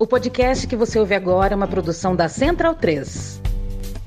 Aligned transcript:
O 0.00 0.06
podcast 0.06 0.64
que 0.68 0.76
você 0.76 0.96
ouve 0.96 1.12
agora 1.12 1.54
é 1.54 1.56
uma 1.56 1.66
produção 1.66 2.14
da 2.14 2.28
Central 2.28 2.72
3. 2.76 3.42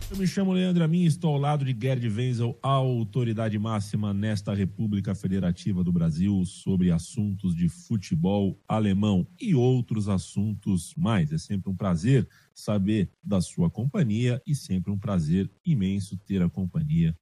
Eu 0.09 0.15
me 0.15 0.25
chamo 0.25 0.53
Leandro 0.53 0.85
Amin 0.85 1.03
estou 1.03 1.33
ao 1.33 1.37
lado 1.37 1.65
de 1.65 1.77
Gerd 1.77 2.07
Wenzel, 2.07 2.57
a 2.63 2.69
autoridade 2.69 3.59
máxima 3.59 4.13
nesta 4.13 4.53
República 4.53 5.13
Federativa 5.13 5.83
do 5.83 5.91
Brasil 5.91 6.45
sobre 6.45 6.91
assuntos 6.91 7.53
de 7.53 7.67
futebol 7.67 8.57
alemão 8.65 9.27
e 9.37 9.53
outros 9.53 10.07
assuntos 10.07 10.93
mais. 10.95 11.33
É 11.33 11.37
sempre 11.37 11.69
um 11.69 11.75
prazer 11.75 12.25
saber 12.53 13.09
da 13.21 13.41
sua 13.41 13.69
companhia 13.69 14.41
e 14.47 14.55
sempre 14.55 14.93
um 14.93 14.97
prazer 14.97 15.51
imenso 15.65 16.15
ter 16.25 16.41
a 16.41 16.49
companhia 16.49 17.13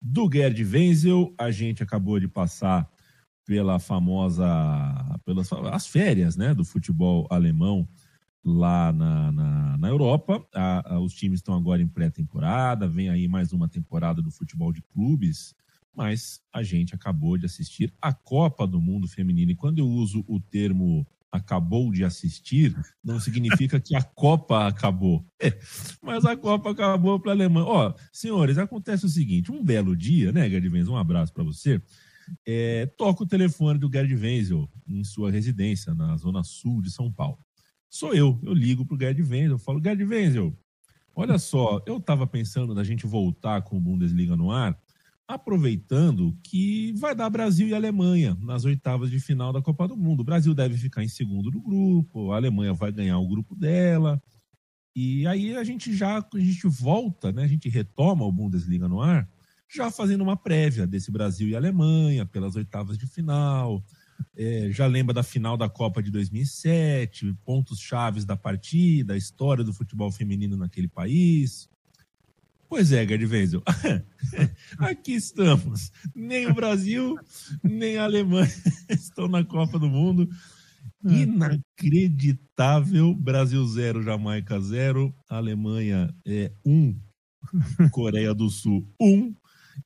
do 0.00 0.30
Gerd 0.32 0.64
Wenzel. 0.64 1.34
A 1.36 1.50
gente 1.50 1.82
acabou 1.82 2.18
de 2.18 2.26
passar 2.26 2.90
pela 3.48 3.78
famosa, 3.78 4.46
pelas 5.24 5.50
as 5.72 5.86
férias 5.86 6.36
né, 6.36 6.52
do 6.52 6.66
futebol 6.66 7.26
alemão 7.30 7.88
lá 8.44 8.92
na, 8.92 9.32
na, 9.32 9.78
na 9.78 9.88
Europa. 9.88 10.46
A, 10.54 10.96
a, 10.96 11.00
os 11.00 11.14
times 11.14 11.38
estão 11.38 11.54
agora 11.54 11.80
em 11.80 11.88
pré-temporada, 11.88 12.86
vem 12.86 13.08
aí 13.08 13.26
mais 13.26 13.50
uma 13.50 13.66
temporada 13.66 14.20
do 14.20 14.30
futebol 14.30 14.70
de 14.70 14.82
clubes, 14.82 15.54
mas 15.96 16.42
a 16.52 16.62
gente 16.62 16.94
acabou 16.94 17.38
de 17.38 17.46
assistir 17.46 17.90
a 18.02 18.12
Copa 18.12 18.66
do 18.66 18.82
Mundo 18.82 19.08
Feminino. 19.08 19.50
E 19.50 19.56
quando 19.56 19.78
eu 19.78 19.88
uso 19.88 20.22
o 20.28 20.38
termo 20.38 21.06
acabou 21.32 21.90
de 21.90 22.04
assistir, 22.04 22.76
não 23.02 23.18
significa 23.18 23.80
que 23.80 23.96
a 23.96 24.02
Copa 24.02 24.66
acabou. 24.66 25.24
É, 25.40 25.58
mas 26.04 26.22
a 26.26 26.36
Copa 26.36 26.72
acabou 26.72 27.18
para 27.18 27.30
a 27.30 27.34
Alemanha. 27.34 27.66
Ó, 27.66 27.94
senhores, 28.12 28.58
acontece 28.58 29.06
o 29.06 29.08
seguinte: 29.08 29.50
um 29.50 29.64
belo 29.64 29.96
dia, 29.96 30.32
né, 30.32 30.50
Gerd 30.50 30.68
Venz? 30.68 30.86
Um 30.86 30.98
abraço 30.98 31.32
para 31.32 31.44
você 31.44 31.80
é, 32.46 32.86
toca 32.86 33.22
o 33.22 33.26
telefone 33.26 33.78
do 33.78 33.90
Gerd 33.92 34.14
Wenzel 34.14 34.68
em 34.86 35.04
sua 35.04 35.30
residência, 35.30 35.94
na 35.94 36.16
zona 36.16 36.42
sul 36.42 36.80
de 36.82 36.90
São 36.90 37.12
Paulo. 37.12 37.38
Sou 37.90 38.14
eu, 38.14 38.38
eu 38.42 38.52
ligo 38.52 38.84
para 38.84 38.94
o 38.94 38.98
Gerd 38.98 39.22
Wenzel, 39.22 39.58
falo, 39.58 39.82
Gerd 39.82 40.02
Wenzel, 40.04 40.56
olha 41.14 41.38
só, 41.38 41.82
eu 41.86 41.96
estava 41.96 42.26
pensando 42.26 42.74
da 42.74 42.84
gente 42.84 43.06
voltar 43.06 43.62
com 43.62 43.76
o 43.76 43.80
Bundesliga 43.80 44.36
no 44.36 44.50
ar, 44.50 44.78
aproveitando 45.26 46.36
que 46.42 46.92
vai 46.92 47.14
dar 47.14 47.28
Brasil 47.30 47.68
e 47.68 47.74
Alemanha 47.74 48.36
nas 48.40 48.64
oitavas 48.64 49.10
de 49.10 49.20
final 49.20 49.52
da 49.52 49.60
Copa 49.60 49.86
do 49.86 49.96
Mundo. 49.96 50.20
O 50.20 50.24
Brasil 50.24 50.54
deve 50.54 50.78
ficar 50.78 51.04
em 51.04 51.08
segundo 51.08 51.50
do 51.50 51.60
grupo, 51.60 52.32
a 52.32 52.36
Alemanha 52.36 52.72
vai 52.72 52.90
ganhar 52.90 53.18
o 53.18 53.28
grupo 53.28 53.54
dela, 53.54 54.22
e 55.00 55.26
aí 55.26 55.56
a 55.56 55.62
gente 55.62 55.94
já, 55.94 56.18
a 56.18 56.38
gente 56.38 56.66
volta, 56.66 57.30
né, 57.30 57.44
a 57.44 57.46
gente 57.46 57.68
retoma 57.68 58.24
o 58.24 58.32
Bundesliga 58.32 58.88
no 58.88 59.00
ar, 59.00 59.28
já 59.68 59.90
fazendo 59.90 60.22
uma 60.22 60.36
prévia 60.36 60.86
desse 60.86 61.10
Brasil 61.10 61.48
e 61.48 61.56
Alemanha 61.56 62.24
pelas 62.24 62.56
oitavas 62.56 62.96
de 62.96 63.06
final. 63.06 63.84
É, 64.36 64.70
já 64.72 64.86
lembra 64.86 65.14
da 65.14 65.22
final 65.22 65.56
da 65.56 65.68
Copa 65.68 66.02
de 66.02 66.10
2007, 66.10 67.36
pontos 67.44 67.78
chaves 67.78 68.24
da 68.24 68.36
partida, 68.36 69.14
a 69.14 69.16
história 69.16 69.62
do 69.62 69.72
futebol 69.72 70.10
feminino 70.10 70.56
naquele 70.56 70.88
país. 70.88 71.68
Pois 72.68 72.92
é, 72.92 73.06
Gerd 73.06 73.24
Wenzel, 73.24 73.62
aqui 74.78 75.12
estamos. 75.12 75.92
Nem 76.14 76.46
o 76.46 76.54
Brasil, 76.54 77.16
nem 77.62 77.96
a 77.96 78.04
Alemanha 78.04 78.52
estão 78.90 79.28
na 79.28 79.44
Copa 79.44 79.78
do 79.78 79.88
Mundo. 79.88 80.28
Inacreditável, 81.04 83.14
Brasil 83.14 83.64
0, 83.64 84.02
Jamaica 84.02 84.60
0, 84.60 85.14
Alemanha 85.28 86.12
é 86.26 86.50
1, 86.64 86.72
um, 86.72 87.00
Coreia 87.90 88.34
do 88.34 88.50
Sul 88.50 88.84
1. 89.00 89.06
Um, 89.06 89.32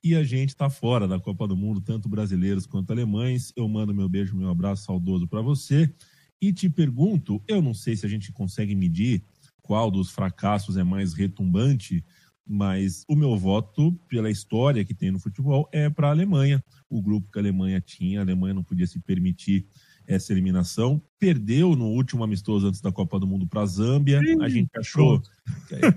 e 0.02 0.14
a 0.14 0.22
gente 0.22 0.50
está 0.50 0.70
fora 0.70 1.06
da 1.08 1.18
Copa 1.18 1.46
do 1.46 1.56
Mundo, 1.56 1.80
tanto 1.80 2.08
brasileiros 2.08 2.66
quanto 2.66 2.92
alemães. 2.92 3.52
Eu 3.56 3.68
mando 3.68 3.94
meu 3.94 4.08
beijo, 4.08 4.36
meu 4.36 4.48
abraço 4.48 4.84
saudoso 4.84 5.26
para 5.26 5.40
você. 5.40 5.92
E 6.40 6.52
te 6.52 6.68
pergunto, 6.68 7.42
eu 7.46 7.62
não 7.62 7.74
sei 7.74 7.96
se 7.96 8.04
a 8.04 8.08
gente 8.08 8.32
consegue 8.32 8.74
medir 8.74 9.22
qual 9.62 9.90
dos 9.90 10.10
fracassos 10.10 10.76
é 10.76 10.82
mais 10.82 11.14
retumbante, 11.14 12.04
mas 12.46 13.04
o 13.08 13.14
meu 13.14 13.36
voto, 13.36 13.92
pela 14.08 14.30
história 14.30 14.84
que 14.84 14.94
tem 14.94 15.10
no 15.10 15.20
futebol, 15.20 15.68
é 15.72 15.88
para 15.88 16.08
a 16.08 16.10
Alemanha. 16.10 16.62
O 16.90 17.00
grupo 17.00 17.30
que 17.30 17.38
a 17.38 17.42
Alemanha 17.42 17.80
tinha, 17.80 18.18
a 18.20 18.22
Alemanha 18.22 18.54
não 18.54 18.64
podia 18.64 18.86
se 18.86 18.98
permitir 18.98 19.66
essa 20.06 20.32
eliminação. 20.32 21.00
Perdeu 21.18 21.76
no 21.76 21.86
último 21.86 22.24
amistoso 22.24 22.66
antes 22.66 22.80
da 22.80 22.90
Copa 22.90 23.20
do 23.20 23.26
Mundo 23.26 23.46
para 23.46 23.62
a 23.62 23.66
Zâmbia. 23.66 24.20
A 24.40 24.48
gente 24.48 24.70
achou, 24.76 25.22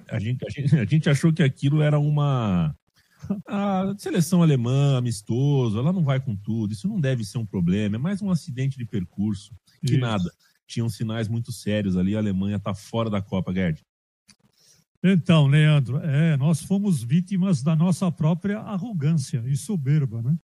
a 0.10 0.20
gente, 0.20 0.46
a 0.46 0.50
gente, 0.50 0.76
a 0.76 0.86
gente 0.86 1.10
achou 1.10 1.34
que 1.34 1.42
aquilo 1.42 1.82
era 1.82 1.98
uma 1.98 2.76
a 3.48 3.94
seleção 3.98 4.42
alemã, 4.42 4.98
amistoso, 4.98 5.78
ela 5.78 5.94
não 5.94 6.04
vai 6.04 6.20
com 6.20 6.36
tudo. 6.36 6.74
Isso 6.74 6.88
não 6.88 7.00
deve 7.00 7.24
ser 7.24 7.38
um 7.38 7.46
problema. 7.46 7.96
É 7.96 8.00
mais 8.00 8.22
um 8.22 8.30
acidente 8.30 8.78
de 8.78 8.86
percurso 8.86 9.54
que 9.86 9.94
Isso. 9.94 10.00
nada. 10.00 10.32
Tinham 10.68 10.90
sinais 10.90 11.28
muito 11.28 11.52
sérios 11.52 11.96
ali. 11.96 12.16
A 12.16 12.20
Alemanha 12.20 12.58
está 12.58 12.74
fora 12.74 13.10
da 13.10 13.22
Copa, 13.22 13.54
Gerd. 13.54 13.84
Então, 15.04 15.46
Leandro, 15.46 15.98
é, 15.98 16.36
nós 16.36 16.62
fomos 16.64 17.04
vítimas 17.04 17.62
da 17.62 17.76
nossa 17.76 18.12
própria 18.12 18.60
arrogância 18.60 19.44
e 19.46 19.56
soberba, 19.56 20.22
né? 20.24 20.36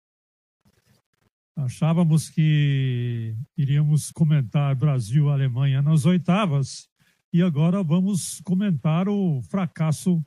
Achávamos 1.55 2.29
que 2.29 3.35
iríamos 3.57 4.11
comentar 4.11 4.75
Brasil 4.75 5.27
e 5.27 5.29
Alemanha 5.29 5.81
nas 5.81 6.05
oitavas 6.05 6.87
e 7.33 7.41
agora 7.41 7.83
vamos 7.83 8.39
comentar 8.41 9.09
o 9.09 9.41
fracasso 9.43 10.23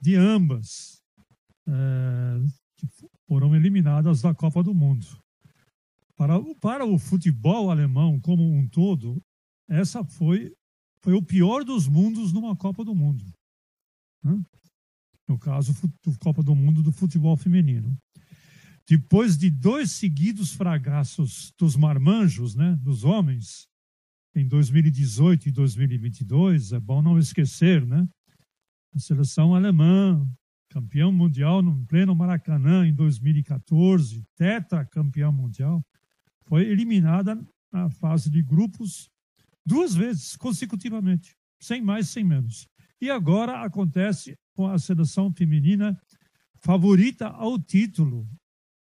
de 0.00 0.14
ambas 0.14 0.97
é, 1.68 2.46
que 2.76 2.86
foram 3.26 3.54
eliminadas 3.54 4.22
da 4.22 4.34
Copa 4.34 4.62
do 4.62 4.74
Mundo. 4.74 5.06
Para, 6.16 6.34
para 6.56 6.84
o 6.84 6.98
futebol 6.98 7.70
alemão 7.70 8.18
como 8.20 8.42
um 8.42 8.66
todo, 8.68 9.22
essa 9.68 10.02
foi, 10.02 10.52
foi 11.00 11.12
o 11.12 11.22
pior 11.22 11.64
dos 11.64 11.86
mundos 11.86 12.32
numa 12.32 12.56
Copa 12.56 12.84
do 12.84 12.94
Mundo. 12.94 13.24
Né? 14.24 14.42
No 15.28 15.38
caso, 15.38 15.72
a 15.72 16.18
Copa 16.18 16.42
do 16.42 16.54
Mundo 16.54 16.82
do 16.82 16.90
futebol 16.90 17.36
feminino. 17.36 17.96
Depois 18.88 19.36
de 19.36 19.50
dois 19.50 19.92
seguidos 19.92 20.54
fracassos 20.54 21.52
dos 21.58 21.76
marmanjos, 21.76 22.54
né, 22.54 22.74
dos 22.76 23.04
homens, 23.04 23.68
em 24.34 24.48
2018 24.48 25.48
e 25.48 25.52
2022, 25.52 26.72
é 26.72 26.80
bom 26.80 27.02
não 27.02 27.18
esquecer, 27.18 27.84
né? 27.84 28.08
A 28.94 28.98
seleção 28.98 29.54
alemã 29.54 30.26
campeão 30.70 31.10
mundial 31.10 31.62
no 31.62 31.84
pleno 31.86 32.14
Maracanã 32.14 32.86
em 32.86 32.94
2014, 32.94 34.24
tetracampeão 34.36 35.32
mundial, 35.32 35.84
foi 36.46 36.66
eliminada 36.66 37.38
na 37.72 37.90
fase 37.90 38.30
de 38.30 38.42
grupos 38.42 39.10
duas 39.64 39.94
vezes 39.94 40.36
consecutivamente, 40.36 41.36
sem 41.60 41.82
mais, 41.82 42.08
sem 42.08 42.24
menos. 42.24 42.66
E 43.00 43.10
agora 43.10 43.62
acontece 43.62 44.36
com 44.54 44.66
a 44.66 44.78
seleção 44.78 45.32
feminina 45.32 46.00
favorita 46.60 47.28
ao 47.28 47.58
título, 47.58 48.28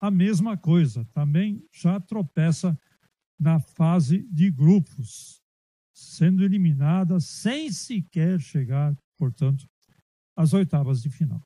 a 0.01 0.11
mesma 0.11 0.57
coisa, 0.57 1.05
também 1.13 1.65
já 1.73 2.01
tropeça 2.01 2.77
na 3.39 3.61
fase 3.61 4.27
de 4.31 4.51
grupos, 4.51 5.41
sendo 5.93 6.43
eliminada 6.43 7.21
sem 7.21 7.71
sequer 7.71 8.41
chegar, 8.41 8.97
portanto, 9.17 9.67
às 10.37 10.53
oitavas 10.53 11.03
de 11.03 11.09
final. 11.09 11.41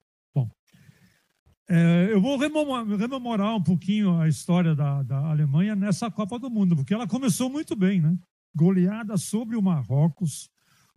É, 1.68 2.08
eu 2.12 2.20
vou 2.20 2.38
rememorar 2.38 3.56
um 3.56 3.62
pouquinho 3.62 4.20
a 4.20 4.28
história 4.28 4.72
da, 4.74 5.02
da 5.02 5.18
Alemanha 5.18 5.74
nessa 5.74 6.08
Copa 6.08 6.38
do 6.38 6.48
Mundo, 6.48 6.76
porque 6.76 6.94
ela 6.94 7.08
começou 7.08 7.50
muito 7.50 7.74
bem, 7.74 8.00
né? 8.00 8.16
Goleada 8.54 9.16
sobre 9.16 9.56
o 9.56 9.62
Marrocos, 9.62 10.48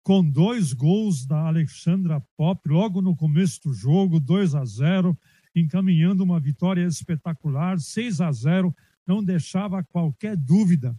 com 0.03 0.23
dois 0.23 0.71
gols 0.71 1.25
da 1.25 1.47
Alexandra 1.47 2.21
Pop 2.37 2.69
logo 2.69 3.01
no 3.01 3.15
começo 3.15 3.59
do 3.63 3.73
jogo, 3.73 4.19
2 4.19 4.53
a 4.53 4.63
0, 4.63 5.17
encaminhando 5.55 6.23
uma 6.23 6.39
vitória 6.39 6.85
espetacular, 6.85 7.79
6 7.79 8.21
a 8.21 8.31
0, 8.31 8.73
não 9.07 9.23
deixava 9.23 9.83
qualquer 9.83 10.37
dúvida. 10.37 10.95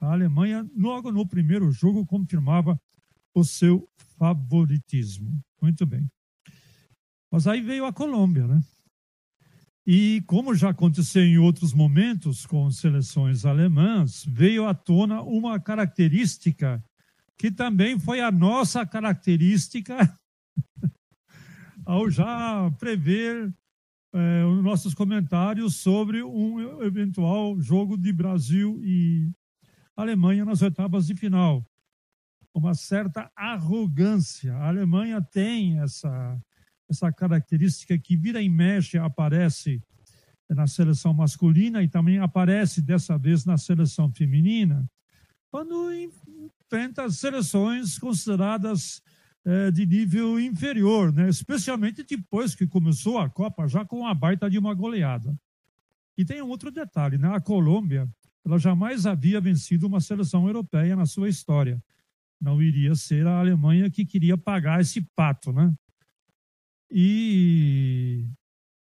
A 0.00 0.12
Alemanha, 0.12 0.68
logo 0.76 1.12
no 1.12 1.26
primeiro 1.26 1.70
jogo, 1.70 2.04
confirmava 2.04 2.78
o 3.32 3.44
seu 3.44 3.88
favoritismo. 4.18 5.40
Muito 5.62 5.86
bem. 5.86 6.10
Mas 7.30 7.46
aí 7.46 7.60
veio 7.60 7.86
a 7.86 7.92
Colômbia, 7.92 8.46
né? 8.46 8.60
E 9.86 10.22
como 10.26 10.54
já 10.54 10.70
aconteceu 10.70 11.22
em 11.22 11.36
outros 11.36 11.74
momentos 11.74 12.46
com 12.46 12.70
seleções 12.70 13.44
alemãs, 13.44 14.24
veio 14.26 14.66
à 14.66 14.72
tona 14.72 15.20
uma 15.20 15.60
característica 15.60 16.82
que 17.36 17.50
também 17.50 17.98
foi 17.98 18.20
a 18.20 18.30
nossa 18.30 18.86
característica 18.86 19.96
ao 21.84 22.10
já 22.10 22.70
prever 22.78 23.52
é, 24.14 24.44
os 24.44 24.62
nossos 24.62 24.94
comentários 24.94 25.76
sobre 25.76 26.22
um 26.22 26.82
eventual 26.82 27.60
jogo 27.60 27.98
de 27.98 28.12
Brasil 28.12 28.80
e 28.82 29.30
Alemanha 29.94 30.46
nas 30.46 30.62
oitavas 30.62 31.06
de 31.06 31.14
final. 31.14 31.62
Uma 32.54 32.74
certa 32.74 33.30
arrogância. 33.36 34.54
A 34.54 34.68
Alemanha 34.68 35.20
tem 35.20 35.80
essa 35.80 36.40
essa 36.88 37.12
característica 37.12 37.98
que 37.98 38.16
vira 38.16 38.40
e 38.40 38.48
mexe 38.48 38.98
aparece 38.98 39.82
na 40.48 40.66
seleção 40.66 41.14
masculina 41.14 41.82
e 41.82 41.88
também 41.88 42.18
aparece 42.18 42.82
dessa 42.82 43.16
vez 43.16 43.44
na 43.44 43.56
seleção 43.56 44.12
feminina, 44.12 44.88
quando 45.50 45.92
enfrenta 45.92 47.10
seleções 47.10 47.98
consideradas 47.98 49.02
é, 49.44 49.70
de 49.70 49.86
nível 49.86 50.38
inferior, 50.38 51.12
né? 51.12 51.28
especialmente 51.28 52.02
depois 52.02 52.54
que 52.54 52.66
começou 52.66 53.18
a 53.18 53.28
Copa 53.28 53.66
já 53.66 53.84
com 53.84 54.06
a 54.06 54.14
baita 54.14 54.50
de 54.50 54.58
uma 54.58 54.74
goleada. 54.74 55.34
E 56.16 56.24
tem 56.24 56.42
um 56.42 56.48
outro 56.48 56.70
detalhe, 56.70 57.18
né? 57.18 57.28
a 57.34 57.40
Colômbia 57.40 58.08
ela 58.44 58.58
jamais 58.58 59.06
havia 59.06 59.40
vencido 59.40 59.86
uma 59.86 60.00
seleção 60.00 60.46
europeia 60.46 60.94
na 60.94 61.06
sua 61.06 61.28
história. 61.28 61.82
Não 62.40 62.60
iria 62.60 62.94
ser 62.94 63.26
a 63.26 63.38
Alemanha 63.38 63.90
que 63.90 64.04
queria 64.04 64.36
pagar 64.36 64.80
esse 64.80 65.00
pato, 65.16 65.50
né? 65.50 65.72
E, 66.96 68.24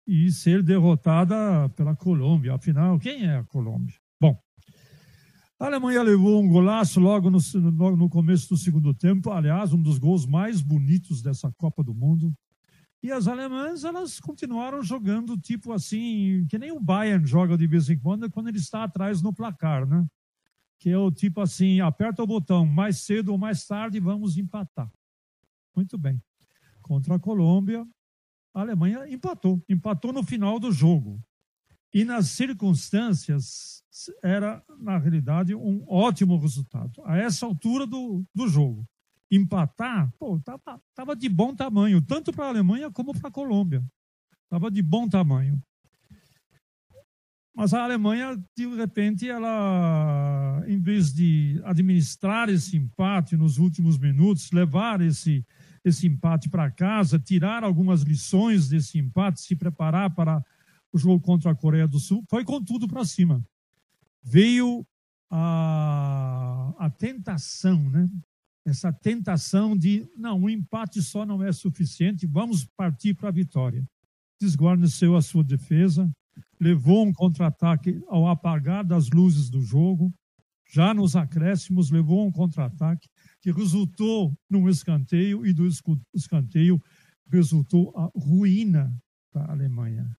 e 0.06 0.31
ser 0.31 0.62
derrotada 0.62 1.69
pela 1.70 1.97
Colômbia. 1.97 2.55
Afinal, 2.55 3.00
quem 3.00 3.26
é 3.26 3.38
a 3.38 3.44
Colômbia? 3.44 3.97
Bom, 4.20 4.41
a 5.58 5.67
Alemanha 5.67 6.03
levou 6.05 6.41
um 6.41 6.49
golaço 6.49 7.00
logo 7.00 7.29
no, 7.31 7.41
no 7.97 8.08
começo 8.08 8.49
do 8.50 8.56
segundo 8.56 8.94
tempo, 8.94 9.32
aliás, 9.32 9.73
um 9.73 9.82
dos 9.82 9.99
gols 9.99 10.25
mais 10.25 10.61
bonitos 10.61 11.20
dessa 11.20 11.50
Copa 11.58 11.82
do 11.82 11.93
Mundo. 11.93 12.32
E 13.03 13.11
as 13.11 13.26
alemãs, 13.26 13.82
elas 13.82 14.20
continuaram 14.20 14.82
jogando 14.82 15.37
tipo 15.37 15.73
assim, 15.73 16.47
que 16.49 16.58
nem 16.58 16.70
o 16.70 16.79
Bayern 16.79 17.26
joga 17.26 17.56
de 17.56 17.67
vez 17.67 17.91
em 17.91 17.99
quando, 17.99 18.31
quando 18.31 18.49
ele 18.49 18.58
está 18.58 18.85
atrás 18.85 19.20
no 19.20 19.32
placar, 19.32 19.87
né? 19.87 20.06
Que 20.79 20.91
é 20.91 20.99
o 20.99 21.11
tipo 21.11 21.41
assim, 21.41 21.81
aperta 21.81 22.23
o 22.23 22.26
botão, 22.26 22.64
mais 22.67 23.00
cedo 23.00 23.32
ou 23.32 23.38
mais 23.38 23.67
tarde 23.67 23.99
vamos 23.99 24.37
empatar. 24.37 24.91
Muito 25.75 25.99
bem. 25.99 26.23
Contra 26.82 27.17
a 27.17 27.19
Colômbia, 27.19 27.87
a 28.56 28.62
Alemanha 28.62 29.06
empatou, 29.06 29.62
empatou 29.69 30.14
no 30.14 30.23
final 30.23 30.58
do 30.58 30.73
jogo. 30.73 31.23
E 31.93 32.05
nas 32.05 32.29
circunstâncias, 32.29 33.82
era, 34.23 34.64
na 34.79 34.97
realidade, 34.97 35.55
um 35.55 35.85
ótimo 35.87 36.38
resultado. 36.38 37.03
A 37.05 37.19
essa 37.19 37.44
altura 37.44 37.87
do, 37.87 38.25
do 38.35 38.49
jogo 38.49 38.88
empatar, 39.31 40.11
pô, 40.19 40.41
tava, 40.41 40.81
tava 40.94 41.17
de 41.17 41.29
bom 41.29 41.55
tamanho, 41.55 42.00
tanto 42.00 42.32
para 42.32 42.47
a 42.47 42.49
Alemanha 42.49 42.91
como 42.91 43.12
para 43.12 43.29
a 43.29 43.32
Colômbia. 43.32 43.85
Tava 44.49 44.70
de 44.70 44.81
bom 44.81 45.06
tamanho. 45.06 45.61
Mas 47.55 47.75
a 47.75 47.82
Alemanha, 47.82 48.43
de 48.56 48.67
repente, 48.75 49.29
ela, 49.29 50.62
em 50.67 50.81
vez 50.81 51.12
de 51.12 51.61
administrar 51.64 52.49
esse 52.49 52.76
empate 52.76 53.37
nos 53.37 53.58
últimos 53.58 53.99
minutos, 53.99 54.50
levar 54.50 55.00
esse, 55.00 55.44
esse 55.88 56.06
empate 56.06 56.48
para 56.48 56.70
casa, 56.70 57.18
tirar 57.18 57.62
algumas 57.62 58.02
lições 58.02 58.68
desse 58.68 58.98
empate, 58.98 59.40
se 59.40 59.54
preparar 59.54 60.12
para 60.14 60.44
o 60.92 60.98
jogo 60.98 61.20
contra 61.20 61.52
a 61.52 61.54
Coreia 61.54 61.86
do 61.86 62.00
Sul, 62.00 62.24
foi 62.28 62.44
com 62.44 62.62
tudo 62.62 62.88
para 62.88 63.04
cima. 63.04 63.44
Veio 64.22 64.84
a, 65.30 66.74
a 66.78 66.90
tentação, 66.90 67.88
né? 67.88 68.08
essa 68.64 68.92
tentação 68.92 69.76
de, 69.76 70.04
não, 70.16 70.40
um 70.40 70.50
empate 70.50 71.00
só 71.00 71.24
não 71.24 71.40
é 71.40 71.52
suficiente, 71.52 72.26
vamos 72.26 72.64
partir 72.64 73.14
para 73.14 73.28
a 73.28 73.32
vitória. 73.32 73.84
Desguarneceu 74.40 75.14
a 75.14 75.22
sua 75.22 75.44
defesa, 75.44 76.10
levou 76.58 77.06
um 77.06 77.12
contra-ataque 77.12 78.02
ao 78.08 78.26
apagar 78.26 78.84
das 78.84 79.08
luzes 79.10 79.48
do 79.48 79.62
jogo, 79.62 80.12
já 80.68 80.92
nos 80.92 81.14
acréscimos 81.14 81.92
levou 81.92 82.26
um 82.26 82.32
contra-ataque 82.32 83.08
que 83.46 83.52
resultou 83.52 84.37
num 84.50 84.69
escanteio 84.69 85.46
e 85.46 85.52
do 85.52 85.69
escanteio 86.12 86.82
resultou 87.31 87.96
a 87.96 88.10
ruína 88.16 88.93
da 89.32 89.48
Alemanha. 89.52 90.19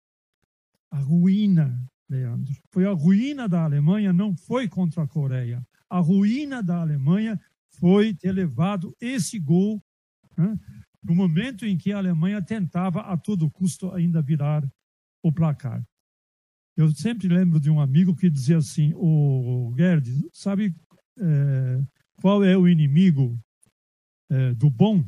A 0.90 1.00
ruína, 1.00 1.78
Leandro. 2.10 2.56
Foi 2.72 2.86
a 2.86 2.94
ruína 2.94 3.50
da 3.50 3.66
Alemanha, 3.66 4.14
não 4.14 4.34
foi 4.34 4.70
contra 4.70 5.04
a 5.04 5.08
Coreia. 5.08 5.62
A 5.90 6.00
ruína 6.00 6.64
da 6.64 6.80
Alemanha 6.80 7.38
foi 7.78 8.14
ter 8.14 8.32
levado 8.32 8.96
esse 9.02 9.38
gol 9.38 9.84
né, 10.38 10.58
no 11.04 11.14
momento 11.14 11.66
em 11.66 11.78
que 11.78 11.92
a 11.92 11.98
Alemanha 11.98 12.42
tentava 12.42 13.02
a 13.02 13.18
todo 13.18 13.52
custo 13.52 13.92
ainda 13.92 14.22
virar 14.22 14.66
o 15.22 15.34
placar. 15.34 15.86
Eu 16.78 16.90
sempre 16.92 17.28
lembro 17.28 17.60
de 17.60 17.70
um 17.70 17.82
amigo 17.82 18.16
que 18.16 18.30
dizia 18.30 18.60
assim: 18.60 18.94
O 18.96 19.74
Gerd, 19.76 20.30
sabe 20.32 20.74
é, 21.20 21.84
qual 22.22 22.44
é 22.44 22.58
o 22.58 22.68
inimigo 22.68 23.40
é, 24.30 24.54
do 24.54 24.70
bom? 24.70 25.04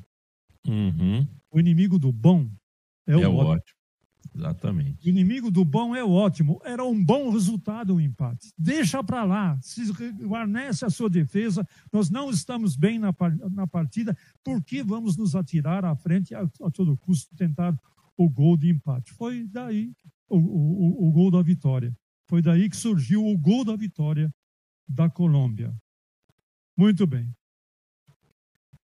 Uhum. 0.68 1.28
O 1.52 1.60
inimigo 1.60 1.98
do 1.98 2.12
bom 2.12 2.50
é, 3.08 3.14
é 3.14 3.28
o 3.28 3.36
ótimo. 3.36 3.52
ótimo. 3.52 3.80
Exatamente. 4.36 5.06
O 5.06 5.10
inimigo 5.10 5.52
do 5.52 5.66
bom 5.66 5.96
é 5.96 6.04
ótimo. 6.04 6.62
Era 6.64 6.84
um 6.84 7.04
bom 7.04 7.30
resultado 7.32 7.96
o 7.96 8.02
empate. 8.02 8.52
Deixa 8.58 9.04
para 9.04 9.24
lá. 9.24 9.58
Se 9.62 9.92
guarnece 10.22 10.86
a 10.86 10.90
sua 10.90 11.10
defesa. 11.10 11.68
Nós 11.92 12.10
não 12.10 12.30
estamos 12.30 12.76
bem 12.76 13.00
na, 13.00 13.14
na 13.52 13.68
partida. 13.68 14.16
Por 14.44 14.64
que 14.64 14.84
vamos 14.84 15.18
nos 15.18 15.36
atirar 15.36 15.84
à 15.84 15.96
frente 15.96 16.36
a, 16.36 16.42
a 16.42 16.72
todo 16.72 16.98
custo 16.98 17.36
tentar 17.36 17.76
o 18.16 18.30
gol 18.30 18.56
de 18.56 18.70
empate? 18.70 19.12
Foi 19.14 19.48
daí 19.48 19.92
o, 20.30 20.38
o, 20.38 21.08
o 21.08 21.12
gol 21.12 21.32
da 21.32 21.42
vitória. 21.42 21.94
Foi 22.28 22.42
daí 22.42 22.70
que 22.70 22.78
surgiu 22.78 23.26
o 23.26 23.38
gol 23.38 23.66
da 23.66 23.76
vitória 23.76 24.32
da 24.88 25.10
Colômbia. 25.10 25.74
Muito 26.80 27.06
bem. 27.06 27.30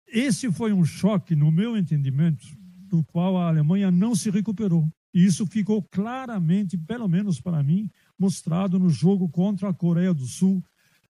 Esse 0.05 0.51
foi 0.51 0.73
um 0.73 0.83
choque, 0.83 1.37
no 1.37 1.49
meu 1.49 1.77
entendimento, 1.77 2.45
do 2.59 3.01
qual 3.01 3.37
a 3.37 3.47
Alemanha 3.47 3.89
não 3.89 4.13
se 4.13 4.29
recuperou. 4.29 4.85
E 5.13 5.23
isso 5.23 5.47
ficou 5.47 5.81
claramente, 5.81 6.77
pelo 6.77 7.07
menos 7.07 7.39
para 7.39 7.63
mim, 7.63 7.89
mostrado 8.19 8.77
no 8.77 8.89
jogo 8.89 9.29
contra 9.29 9.69
a 9.69 9.73
Coreia 9.73 10.13
do 10.13 10.25
Sul, 10.25 10.61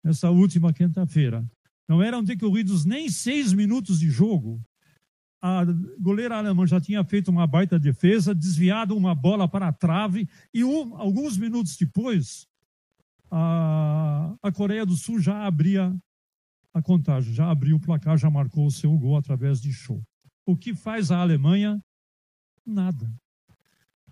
nessa 0.04 0.30
última 0.30 0.74
quinta-feira. 0.74 1.50
Não 1.88 2.04
eram 2.04 2.22
decorridos 2.22 2.84
nem 2.84 3.10
seis 3.10 3.54
minutos 3.54 4.02
de 4.02 4.10
jogo. 4.10 4.62
A 5.42 5.64
goleira 5.98 6.36
alemã 6.36 6.68
já 6.68 6.82
tinha 6.82 7.02
feito 7.02 7.32
uma 7.32 7.48
baita 7.48 7.80
defesa, 7.80 8.36
desviado 8.36 8.94
uma 8.94 9.16
bola 9.16 9.48
para 9.48 9.70
a 9.70 9.74
trave, 9.74 10.28
e 10.54 10.66
um, 10.66 10.98
alguns 10.98 11.38
minutos 11.38 11.78
depois, 11.78 12.46
a, 13.32 14.36
a 14.44 14.52
Coreia 14.52 14.86
do 14.86 14.98
Sul 14.98 15.18
já 15.22 15.46
abria 15.46 15.98
a 16.78 16.82
contagem, 16.82 17.34
já 17.34 17.50
abriu 17.50 17.78
o 17.78 17.80
placar, 17.80 18.18
já 18.18 18.30
marcou 18.30 18.66
o 18.66 18.72
seu 18.72 18.98
gol 18.98 19.18
através 19.18 19.62
de 19.62 19.72
show. 19.74 20.02
O 20.46 20.56
que 20.56 20.74
faz 20.74 21.12
a 21.12 21.20
Alemanha? 21.20 21.82
Nada 22.66 23.12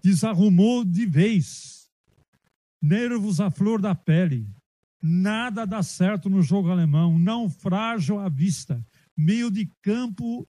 desarrumou 0.06 0.86
de 0.86 1.04
vez. 1.04 1.90
Nervos 2.80 3.42
à 3.42 3.50
flor 3.50 3.82
da 3.82 3.96
pele. 3.96 4.48
Nada 5.02 5.66
dá 5.66 5.82
certo 5.82 6.30
no 6.30 6.44
jogo 6.44 6.70
alemão. 6.70 7.18
Não 7.18 7.50
frágil 7.50 8.20
à 8.20 8.30
vista. 8.30 8.86
Meio 9.18 9.50
de 9.50 9.68
campo 9.82 10.48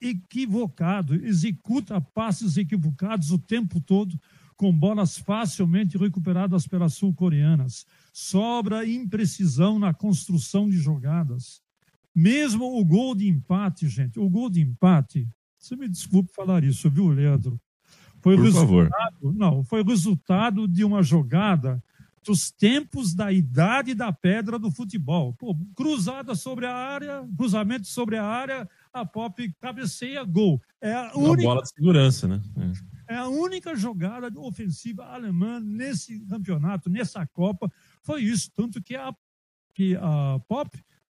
equivocado. 0.00 1.14
Executa 1.14 2.00
passes 2.00 2.56
equivocados 2.56 3.30
o 3.30 3.38
tempo 3.38 3.80
todo, 3.80 4.20
com 4.56 4.76
bolas 4.76 5.16
facilmente 5.16 5.96
recuperadas 5.96 6.66
pelas 6.66 6.94
sul-coreanas. 6.94 7.86
Sobra 8.12 8.86
imprecisão 8.86 9.78
na 9.78 9.94
construção 9.94 10.68
de 10.68 10.76
jogadas. 10.76 11.62
Mesmo 12.14 12.78
o 12.78 12.84
gol 12.84 13.14
de 13.14 13.26
empate, 13.26 13.88
gente, 13.88 14.20
o 14.20 14.28
gol 14.28 14.50
de 14.50 14.60
empate, 14.60 15.26
você 15.58 15.74
me 15.76 15.88
desculpe 15.88 16.32
falar 16.34 16.62
isso, 16.62 16.90
viu, 16.90 17.08
Leandro? 17.08 17.60
Foi 18.20 18.36
Por 18.36 18.44
resultado, 18.44 18.90
favor. 19.20 19.34
Não, 19.34 19.64
foi 19.64 19.82
resultado 19.82 20.68
de 20.68 20.84
uma 20.84 21.02
jogada 21.02 21.82
dos 22.24 22.50
tempos 22.50 23.14
da 23.14 23.32
idade 23.32 23.94
da 23.94 24.12
pedra 24.12 24.58
do 24.58 24.70
futebol. 24.70 25.34
Pô, 25.34 25.56
cruzada 25.74 26.34
sobre 26.34 26.66
a 26.66 26.74
área, 26.74 27.28
cruzamento 27.36 27.86
sobre 27.86 28.16
a 28.16 28.24
área, 28.24 28.68
a 28.92 29.04
Pop 29.04 29.52
cabeceia, 29.60 30.22
gol. 30.22 30.62
É 30.80 30.92
a 30.92 31.12
única, 31.16 31.48
bola 31.48 31.62
de 31.62 31.70
segurança, 31.70 32.28
né? 32.28 32.40
É. 33.08 33.14
é 33.14 33.16
a 33.18 33.26
única 33.26 33.74
jogada 33.74 34.30
ofensiva 34.38 35.04
alemã 35.06 35.58
nesse 35.58 36.20
campeonato, 36.26 36.88
nessa 36.88 37.26
Copa, 37.26 37.70
foi 38.02 38.22
isso. 38.22 38.50
Tanto 38.54 38.82
que 38.82 38.94
a, 38.94 39.14
que 39.74 39.96
a 39.96 40.40
Pop, 40.48 40.70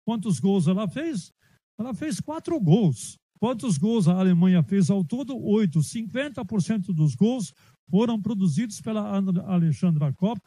quantos 0.06 0.40
gols 0.40 0.68
ela 0.68 0.88
fez? 0.88 1.32
Ela 1.78 1.94
fez 1.94 2.20
quatro 2.20 2.60
gols. 2.60 3.18
Quantos 3.40 3.78
gols 3.78 4.08
a 4.08 4.14
Alemanha 4.14 4.64
fez 4.64 4.90
ao 4.90 5.04
todo? 5.04 5.38
Oito. 5.38 5.80
50% 5.80 6.88
dos 6.94 7.16
gols 7.16 7.54
foram 7.90 8.22
produzidos 8.22 8.82
pela 8.82 9.18
Alexandra 9.46 10.12
Kopp 10.14 10.42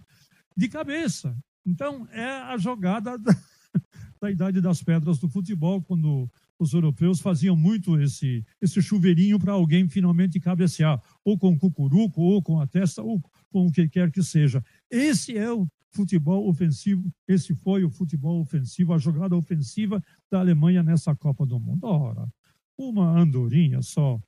de 0.56 0.68
cabeça. 0.68 1.36
Então, 1.64 2.06
é 2.10 2.26
a 2.26 2.56
jogada 2.58 3.16
da, 3.18 3.36
da 4.20 4.30
idade 4.30 4.60
das 4.60 4.82
pedras 4.82 5.18
do 5.18 5.28
futebol, 5.28 5.80
quando 5.82 6.28
os 6.60 6.74
europeus 6.74 7.20
faziam 7.20 7.56
muito 7.56 7.98
esse, 7.98 8.44
esse 8.60 8.82
chuveirinho 8.82 9.38
para 9.38 9.54
alguém 9.54 9.88
finalmente 9.88 10.38
cabecear, 10.38 11.02
ou 11.24 11.38
com 11.38 11.54
o 11.54 11.58
cucuruco, 11.58 12.20
ou 12.20 12.42
com 12.42 12.60
a 12.60 12.66
testa, 12.66 13.02
ou 13.02 13.18
com 13.50 13.66
o 13.66 13.72
que 13.72 13.88
quer 13.88 14.10
que 14.10 14.22
seja. 14.22 14.62
Esse 14.90 15.38
é 15.38 15.50
o 15.50 15.66
futebol 15.90 16.46
ofensivo, 16.46 17.10
esse 17.26 17.54
foi 17.54 17.82
o 17.82 17.90
futebol 17.90 18.40
ofensivo, 18.42 18.92
a 18.92 18.98
jogada 18.98 19.34
ofensiva 19.34 20.02
da 20.30 20.38
Alemanha 20.38 20.82
nessa 20.82 21.16
Copa 21.16 21.46
do 21.46 21.58
Mundo. 21.58 21.84
Ora, 21.84 22.28
uma 22.76 23.18
andorinha 23.18 23.80
só 23.80 24.20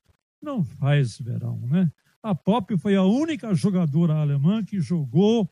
não 0.43 0.65
faz 0.65 1.19
verão, 1.19 1.61
né? 1.67 1.93
A 2.23 2.35
Pop 2.35 2.77
foi 2.79 2.97
a 2.97 3.03
única 3.03 3.55
jogadora 3.55 4.15
alemã 4.15 4.65
que 4.65 4.81
jogou 4.81 5.51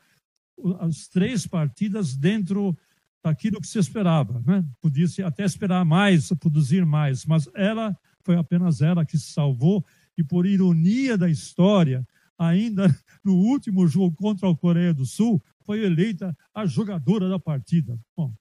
as 0.79 1.07
três 1.07 1.45
partidas 1.45 2.15
dentro 2.15 2.75
daquilo 3.23 3.61
que 3.61 3.67
se 3.67 3.79
esperava. 3.79 4.41
Né? 4.45 4.63
Podia-se 4.81 5.21
até 5.23 5.43
esperar 5.43 5.85
mais, 5.85 6.29
produzir 6.39 6.85
mais, 6.85 7.25
mas 7.25 7.49
ela 7.55 7.95
foi 8.23 8.35
apenas 8.35 8.81
ela 8.81 9.05
que 9.05 9.17
se 9.17 9.31
salvou 9.31 9.85
e, 10.17 10.23
por 10.23 10.45
ironia 10.45 11.17
da 11.17 11.29
história, 11.29 12.05
ainda 12.37 12.83
no 13.23 13.35
último 13.35 13.87
jogo 13.87 14.15
contra 14.15 14.49
a 14.49 14.55
Coreia 14.55 14.93
do 14.93 15.05
Sul, 15.05 15.41
foi 15.63 15.83
eleita 15.83 16.35
a 16.53 16.65
jogadora 16.65 17.29
da 17.29 17.39
partida. 17.39 17.99
Bom, 18.15 18.33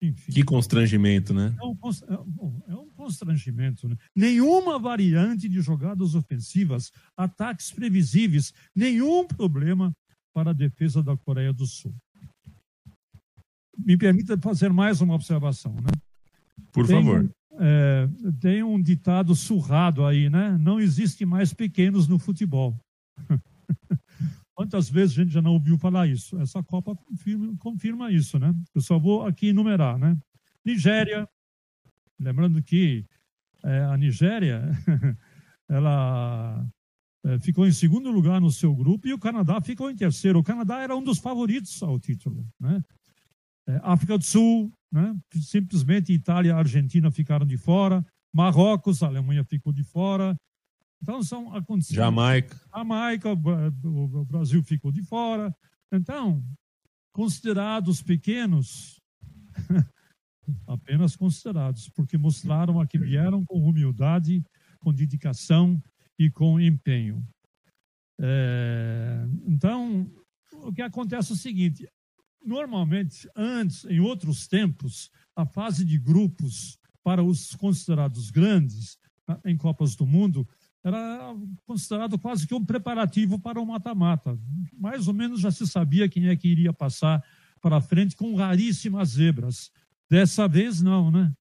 enfim. 0.00 0.32
Que 0.32 0.42
constrangimento, 0.42 1.32
né? 1.32 1.54
É 1.60 1.64
um, 1.64 1.76
é, 2.08 2.72
é 2.72 2.74
um 2.74 2.90
constrangimento. 2.90 3.88
Né? 3.88 3.96
Nenhuma 4.14 4.78
variante 4.78 5.48
de 5.48 5.60
jogadas 5.60 6.14
ofensivas, 6.14 6.92
ataques 7.16 7.70
previsíveis, 7.72 8.52
nenhum 8.74 9.26
problema 9.26 9.94
para 10.32 10.50
a 10.50 10.54
defesa 10.54 11.02
da 11.02 11.16
Coreia 11.16 11.52
do 11.52 11.66
Sul. 11.66 11.94
Me 13.78 13.96
permita 13.96 14.38
fazer 14.38 14.72
mais 14.72 15.00
uma 15.00 15.14
observação, 15.14 15.74
né? 15.74 15.90
Por 16.72 16.86
tem, 16.86 17.02
favor. 17.02 17.30
É, 17.58 18.08
tem 18.40 18.62
um 18.62 18.80
ditado 18.80 19.34
surrado 19.34 20.04
aí, 20.04 20.28
né? 20.28 20.56
Não 20.58 20.80
existe 20.80 21.24
mais 21.24 21.52
pequenos 21.52 22.08
no 22.08 22.18
futebol. 22.18 22.78
Quantas 24.54 24.88
vezes 24.88 25.18
a 25.18 25.22
gente 25.22 25.32
já 25.32 25.42
não 25.42 25.52
ouviu 25.52 25.76
falar 25.76 26.06
isso? 26.06 26.38
Essa 26.40 26.62
Copa 26.62 26.94
confirma, 26.94 27.56
confirma 27.58 28.12
isso, 28.12 28.38
né? 28.38 28.54
Eu 28.74 28.80
só 28.80 28.98
vou 28.98 29.26
aqui 29.26 29.48
enumerar, 29.48 29.98
né? 29.98 30.16
Nigéria, 30.64 31.28
lembrando 32.18 32.62
que 32.62 33.04
é, 33.64 33.80
a 33.80 33.96
Nigéria, 33.96 34.62
ela 35.68 36.64
é, 37.24 37.38
ficou 37.38 37.66
em 37.66 37.72
segundo 37.72 38.10
lugar 38.10 38.40
no 38.40 38.50
seu 38.50 38.74
grupo 38.74 39.08
e 39.08 39.12
o 39.12 39.18
Canadá 39.18 39.60
ficou 39.60 39.90
em 39.90 39.96
terceiro. 39.96 40.38
O 40.38 40.44
Canadá 40.44 40.80
era 40.80 40.94
um 40.94 41.02
dos 41.02 41.18
favoritos 41.18 41.82
ao 41.82 41.98
título, 41.98 42.46
né? 42.60 42.82
É, 43.66 43.80
África 43.82 44.18
do 44.18 44.24
Sul, 44.24 44.72
né? 44.92 45.16
simplesmente 45.40 46.12
Itália 46.12 46.50
e 46.50 46.52
Argentina 46.52 47.10
ficaram 47.10 47.46
de 47.46 47.56
fora. 47.56 48.04
Marrocos, 48.32 49.02
a 49.02 49.06
Alemanha 49.06 49.44
ficou 49.44 49.72
de 49.72 49.84
fora. 49.84 50.36
Então, 51.02 51.22
são 51.22 51.54
acontecimentos. 51.54 52.04
Jamaica. 52.04 52.60
Jamaica, 52.74 53.32
o 53.32 54.24
Brasil 54.24 54.62
ficou 54.62 54.90
de 54.90 55.02
fora. 55.02 55.54
Então, 55.92 56.42
considerados 57.12 58.02
pequenos, 58.02 59.00
apenas 60.66 61.14
considerados, 61.14 61.88
porque 61.90 62.18
mostraram 62.18 62.80
a 62.80 62.86
que 62.86 62.98
vieram 62.98 63.44
com 63.44 63.62
humildade, 63.62 64.42
com 64.80 64.92
dedicação 64.92 65.80
e 66.18 66.30
com 66.30 66.60
empenho. 66.60 67.24
É, 68.20 69.26
então, 69.46 70.10
o 70.52 70.72
que 70.72 70.82
acontece 70.82 71.32
é 71.32 71.34
o 71.34 71.38
seguinte: 71.38 71.88
normalmente, 72.44 73.28
antes, 73.34 73.84
em 73.86 74.00
outros 74.00 74.46
tempos, 74.46 75.10
a 75.34 75.44
fase 75.46 75.84
de 75.84 75.98
grupos 75.98 76.78
para 77.02 77.22
os 77.22 77.54
considerados 77.56 78.30
grandes 78.30 78.98
em 79.44 79.56
Copas 79.56 79.96
do 79.96 80.06
Mundo 80.06 80.46
era 80.82 81.34
considerado 81.66 82.18
quase 82.18 82.46
que 82.46 82.54
um 82.54 82.64
preparativo 82.64 83.38
para 83.38 83.60
o 83.60 83.66
mata-mata. 83.66 84.38
Mais 84.78 85.08
ou 85.08 85.14
menos 85.14 85.40
já 85.40 85.50
se 85.50 85.66
sabia 85.66 86.08
quem 86.08 86.28
é 86.28 86.36
que 86.36 86.48
iria 86.48 86.72
passar 86.72 87.24
para 87.60 87.80
frente 87.80 88.14
com 88.14 88.34
raríssimas 88.34 89.10
zebras. 89.10 89.70
Dessa 90.10 90.46
vez 90.46 90.82
não, 90.82 91.10
né? 91.10 91.32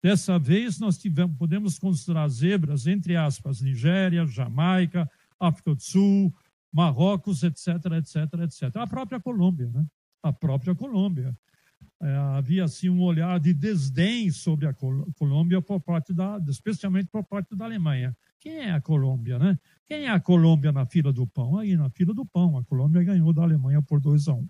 Dessa 0.00 0.38
vez 0.38 0.78
nós 0.78 0.98
tivemos, 0.98 1.36
podemos 1.36 1.78
considerar 1.78 2.28
zebras, 2.28 2.86
entre 2.86 3.16
aspas, 3.16 3.60
Nigéria, 3.60 4.26
Jamaica, 4.26 5.10
África 5.38 5.74
do 5.74 5.82
Sul, 5.82 6.32
Marrocos, 6.72 7.42
etc, 7.42 7.68
etc, 7.98 8.16
etc. 8.42 8.76
A 8.76 8.86
própria 8.86 9.20
Colômbia, 9.20 9.68
né? 9.68 9.84
A 10.22 10.32
própria 10.32 10.74
Colômbia. 10.74 11.36
É, 12.00 12.16
havia 12.36 12.64
assim 12.64 12.88
um 12.88 13.00
olhar 13.00 13.38
de 13.38 13.54
desdém 13.54 14.30
sobre 14.30 14.66
a 14.66 14.74
Colômbia 15.16 15.62
por 15.62 15.80
parte 15.80 16.12
da, 16.12 16.40
especialmente 16.48 17.08
por 17.08 17.24
parte 17.24 17.54
da 17.54 17.64
Alemanha. 17.64 18.16
Quem 18.40 18.56
é 18.56 18.72
a 18.72 18.80
Colômbia, 18.80 19.38
né? 19.38 19.56
Quem 19.86 20.06
é 20.06 20.10
a 20.10 20.18
Colômbia 20.18 20.72
na 20.72 20.84
fila 20.84 21.12
do 21.12 21.26
pão? 21.28 21.58
Aí, 21.58 21.76
na 21.76 21.88
fila 21.90 22.12
do 22.12 22.26
pão, 22.26 22.58
a 22.58 22.64
Colômbia 22.64 23.04
ganhou 23.04 23.32
da 23.32 23.42
Alemanha 23.42 23.80
por 23.80 24.00
2 24.00 24.26
a 24.26 24.34
1. 24.34 24.38
Um. 24.38 24.48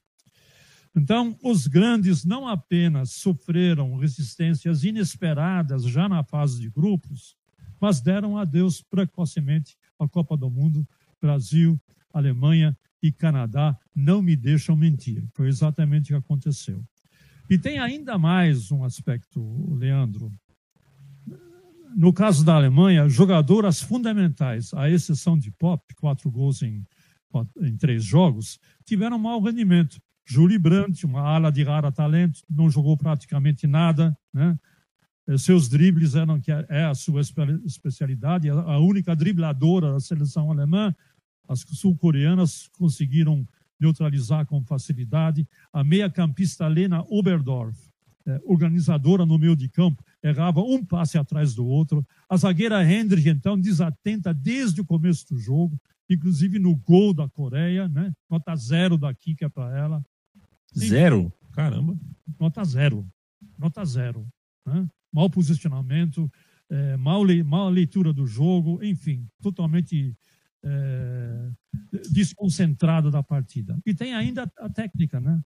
Então, 0.95 1.39
os 1.43 1.67
grandes 1.67 2.25
não 2.25 2.49
apenas 2.49 3.13
sofreram 3.13 3.97
resistências 3.97 4.85
inesperadas 4.85 5.85
já 5.85 6.09
na 6.09 6.23
fase 6.23 6.61
de 6.61 6.71
grupos, 6.71 7.37
mas 7.79 8.01
deram 8.01 8.39
adeus 8.39 8.83
precocemente 8.83 9.77
à 9.99 10.09
Copa 10.09 10.37
do 10.37 10.51
Mundo. 10.51 10.87
Brasil, 11.21 11.79
Alemanha 12.13 12.77
e 13.03 13.11
Canadá 13.11 13.77
não 13.95 14.23
me 14.23 14.37
deixam 14.37 14.77
mentir. 14.77 15.25
Foi 15.35 15.49
exatamente 15.49 16.13
o 16.13 16.17
que 16.17 16.25
aconteceu. 16.25 16.85
E 17.51 17.59
tem 17.59 17.79
ainda 17.79 18.17
mais 18.17 18.71
um 18.71 18.85
aspecto, 18.85 19.75
Leandro, 19.75 20.33
no 21.95 22.13
caso 22.13 22.45
da 22.45 22.55
Alemanha, 22.55 23.09
jogadoras 23.09 23.83
fundamentais, 23.83 24.73
à 24.73 24.89
exceção 24.89 25.39
de 25.39 25.51
Pop, 25.51 25.83
quatro 25.97 26.31
gols 26.31 26.63
em, 26.63 26.87
em 27.61 27.77
três 27.77 28.05
jogos, 28.05 28.59
tiveram 28.85 29.19
mau 29.19 29.41
rendimento. 29.43 30.01
Julie 30.25 30.59
Brandt, 30.59 31.05
uma 31.05 31.21
ala 31.21 31.51
de 31.51 31.63
rara 31.63 31.93
talento, 31.93 32.41
não 32.49 32.71
jogou 32.71 32.97
praticamente 32.97 33.67
nada, 33.67 34.17
né? 34.33 34.57
Eh, 35.27 35.39
seus 35.39 35.69
dribles 35.69 36.15
eram 36.15 36.41
que 36.41 36.51
é 36.51 36.85
a 36.85 36.95
sua 36.95 37.21
especialidade, 37.65 38.49
a 38.49 38.79
única 38.79 39.15
dribladora 39.15 39.93
da 39.93 40.01
seleção 40.01 40.51
alemã. 40.51 40.95
As 41.49 41.61
sul-coreanas 41.61 42.69
conseguiram 42.79 43.47
neutralizar 43.79 44.47
com 44.47 44.65
facilidade. 44.65 45.47
A 45.73 45.83
meia-campista 45.83 46.69
Lena 46.69 47.05
Oberdorf, 47.09 47.77
é, 48.25 48.41
organizadora 48.45 49.27
no 49.27 49.39
meio 49.39 49.57
de 49.57 49.69
campo, 49.69 50.05
errava 50.23 50.61
um 50.61 50.85
passe 50.85 51.19
atrás 51.19 51.55
do 51.55 51.67
outro. 51.67 52.07
A 52.29 52.37
zagueira 52.37 52.85
Hendrich, 52.85 53.29
então, 53.29 53.59
desatenta 53.59 54.33
desde 54.33 54.81
o 54.81 54.85
começo 54.85 55.27
do 55.29 55.39
jogo, 55.39 55.79
inclusive 56.09 56.59
no 56.59 56.77
gol 56.77 57.13
da 57.13 57.29
Coreia, 57.29 57.89
né? 57.89 58.13
Nota 58.31 58.55
zero 58.55 58.97
da 58.97 59.13
Kika 59.13 59.51
para 59.51 59.77
ela. 59.77 60.05
Zero? 60.77 61.33
Caramba. 61.53 61.99
Nota 62.39 62.65
zero. 62.65 63.07
Nota 63.59 63.85
zero. 63.85 64.27
Né? 64.65 64.89
Mau 65.13 65.29
posicionamento, 65.29 66.31
é, 66.71 66.97
mal, 66.97 67.23
mal 67.45 67.69
leitura 67.69 68.13
do 68.13 68.27
jogo, 68.27 68.83
enfim, 68.83 69.29
totalmente 69.43 70.17
é, 70.65 71.51
desconcentrada 72.11 73.11
da 73.11 73.23
partida. 73.23 73.79
E 73.85 73.95
tem 73.95 74.15
ainda 74.15 74.51
a 74.59 74.69
técnica, 74.69 75.21
né? 75.21 75.41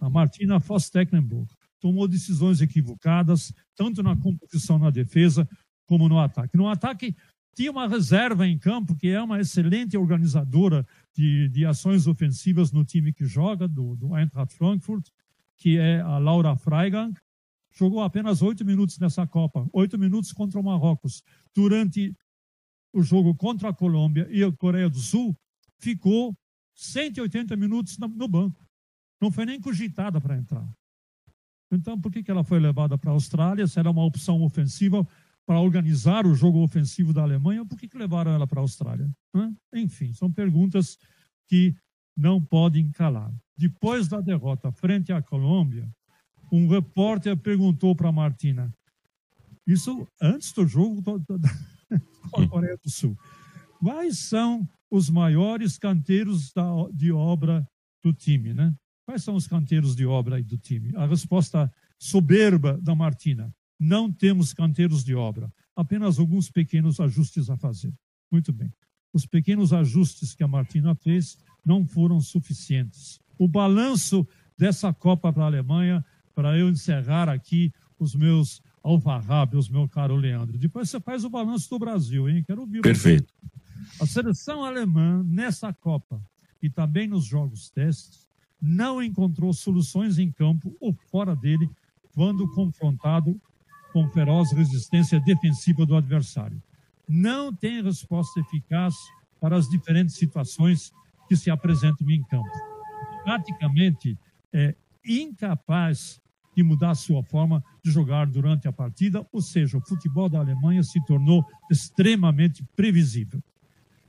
A 0.00 0.08
Martina 0.08 0.58
Voss-Tecklenburg 0.58 1.52
tomou 1.80 2.08
decisões 2.08 2.62
equivocadas, 2.62 3.52
tanto 3.76 4.02
na 4.02 4.16
composição 4.16 4.78
na 4.78 4.90
defesa 4.90 5.46
como 5.84 6.08
no 6.08 6.18
ataque. 6.18 6.56
No 6.56 6.66
ataque, 6.68 7.14
tinha 7.54 7.70
uma 7.70 7.86
reserva 7.86 8.46
em 8.46 8.58
campo, 8.58 8.96
que 8.96 9.08
é 9.08 9.22
uma 9.22 9.40
excelente 9.40 9.96
organizadora 9.96 10.86
de, 11.14 11.48
de 11.50 11.64
ações 11.64 12.06
ofensivas 12.06 12.72
no 12.72 12.84
time 12.84 13.12
que 13.12 13.26
joga, 13.26 13.68
do, 13.68 13.94
do 13.96 14.16
Eintracht 14.16 14.54
Frankfurt, 14.56 15.08
que 15.56 15.78
é 15.78 16.00
a 16.00 16.18
Laura 16.18 16.56
Freigang. 16.56 17.14
Jogou 17.70 18.02
apenas 18.02 18.40
oito 18.40 18.64
minutos 18.64 18.98
nessa 18.98 19.26
Copa, 19.26 19.68
oito 19.72 19.98
minutos 19.98 20.32
contra 20.32 20.58
o 20.58 20.64
Marrocos. 20.64 21.22
Durante 21.54 22.16
o 22.94 23.02
jogo 23.02 23.34
contra 23.34 23.68
a 23.68 23.74
Colômbia 23.74 24.26
e 24.30 24.42
a 24.42 24.52
Coreia 24.52 24.88
do 24.88 24.98
Sul, 24.98 25.36
ficou 25.78 26.34
180 26.74 27.56
minutos 27.56 27.98
no 27.98 28.28
banco. 28.28 28.64
Não 29.20 29.30
foi 29.30 29.44
nem 29.44 29.60
cogitada 29.60 30.20
para 30.20 30.36
entrar. 30.36 30.66
Então, 31.72 32.00
por 32.00 32.12
que, 32.12 32.22
que 32.22 32.30
ela 32.30 32.44
foi 32.44 32.60
levada 32.60 32.96
para 32.96 33.10
a 33.10 33.14
Austrália? 33.14 33.66
Se 33.66 33.78
era 33.78 33.90
uma 33.90 34.04
opção 34.04 34.42
ofensiva 34.42 35.06
para 35.44 35.60
organizar 35.60 36.26
o 36.26 36.34
jogo 36.34 36.62
ofensivo 36.62 37.12
da 37.12 37.22
Alemanha, 37.22 37.66
por 37.66 37.76
que, 37.76 37.88
que 37.88 37.98
levaram 37.98 38.32
ela 38.32 38.46
para 38.46 38.60
a 38.60 38.62
Austrália? 38.62 39.10
Enfim, 39.74 40.12
são 40.12 40.30
perguntas 40.30 40.96
que 41.48 41.74
não 42.16 42.40
podem 42.40 42.90
calar. 42.90 43.32
Depois 43.56 44.08
da 44.08 44.20
derrota 44.20 44.70
frente 44.72 45.12
à 45.12 45.20
Colômbia, 45.20 45.88
um 46.50 46.68
repórter 46.68 47.36
perguntou 47.36 47.94
para 47.94 48.12
Martina, 48.12 48.72
isso 49.66 50.06
antes 50.20 50.52
do 50.52 50.66
jogo 50.66 51.02
a 52.34 52.46
Coreia 52.48 52.76
do 52.82 52.90
Sul, 52.90 53.16
quais 53.78 54.18
são 54.18 54.68
os 54.90 55.10
maiores 55.10 55.78
canteiros 55.78 56.52
da, 56.52 56.64
de 56.92 57.12
obra 57.12 57.66
do 58.02 58.12
time, 58.12 58.52
né? 58.54 58.74
Quais 59.06 59.22
são 59.22 59.34
os 59.34 59.46
canteiros 59.46 59.94
de 59.94 60.06
obra 60.06 60.42
do 60.42 60.56
time? 60.56 60.92
A 60.96 61.06
resposta 61.06 61.70
soberba 61.98 62.78
da 62.80 62.94
Martina: 62.94 63.54
não 63.78 64.10
temos 64.10 64.52
canteiros 64.52 65.04
de 65.04 65.14
obra, 65.14 65.52
apenas 65.76 66.18
alguns 66.18 66.50
pequenos 66.50 67.00
ajustes 67.00 67.50
a 67.50 67.56
fazer. 67.56 67.92
Muito 68.30 68.52
bem. 68.52 68.72
Os 69.12 69.26
pequenos 69.26 69.72
ajustes 69.72 70.34
que 70.34 70.42
a 70.42 70.48
Martina 70.48 70.94
fez 70.94 71.38
não 71.64 71.86
foram 71.86 72.20
suficientes. 72.20 73.20
O 73.38 73.46
balanço 73.46 74.26
dessa 74.56 74.92
Copa 74.92 75.32
para 75.32 75.44
a 75.44 75.46
Alemanha, 75.46 76.04
para 76.34 76.58
eu 76.58 76.68
encerrar 76.68 77.28
aqui 77.28 77.72
os 77.98 78.14
meus 78.14 78.60
alfarrábios, 78.84 79.68
meu 79.70 79.88
caro 79.88 80.14
Leandro. 80.14 80.58
Depois 80.58 80.90
você 80.90 81.00
faz 81.00 81.24
o 81.24 81.30
balanço 81.30 81.70
do 81.70 81.78
Brasil, 81.78 82.28
hein? 82.28 82.44
Quero 82.46 82.60
ouvir. 82.60 82.82
Perfeito. 82.82 83.32
A 83.98 84.06
seleção 84.06 84.62
alemã, 84.62 85.24
nessa 85.26 85.72
Copa 85.72 86.22
e 86.62 86.68
também 86.68 87.08
nos 87.08 87.24
jogos 87.24 87.70
testes, 87.70 88.28
não 88.60 89.02
encontrou 89.02 89.52
soluções 89.54 90.18
em 90.18 90.30
campo 90.30 90.76
ou 90.80 90.94
fora 91.10 91.34
dele 91.34 91.68
quando 92.14 92.48
confrontado 92.52 93.40
com 93.92 94.08
feroz 94.10 94.52
resistência 94.52 95.18
defensiva 95.20 95.86
do 95.86 95.96
adversário. 95.96 96.62
Não 97.08 97.54
tem 97.54 97.82
resposta 97.82 98.40
eficaz 98.40 98.94
para 99.40 99.56
as 99.56 99.68
diferentes 99.68 100.16
situações 100.16 100.92
que 101.28 101.36
se 101.36 101.50
apresentam 101.50 102.10
em 102.10 102.22
campo. 102.24 102.50
Praticamente 103.22 104.18
é 104.52 104.74
incapaz 105.06 106.20
de 106.54 106.62
mudar 106.62 106.94
sua 106.94 107.22
forma 107.22 107.62
de 107.82 107.90
jogar 107.90 108.26
durante 108.26 108.68
a 108.68 108.72
partida, 108.72 109.26
ou 109.32 109.40
seja, 109.40 109.78
o 109.78 109.80
futebol 109.80 110.28
da 110.28 110.38
Alemanha 110.38 110.82
se 110.82 111.04
tornou 111.04 111.44
extremamente 111.70 112.64
previsível. 112.76 113.42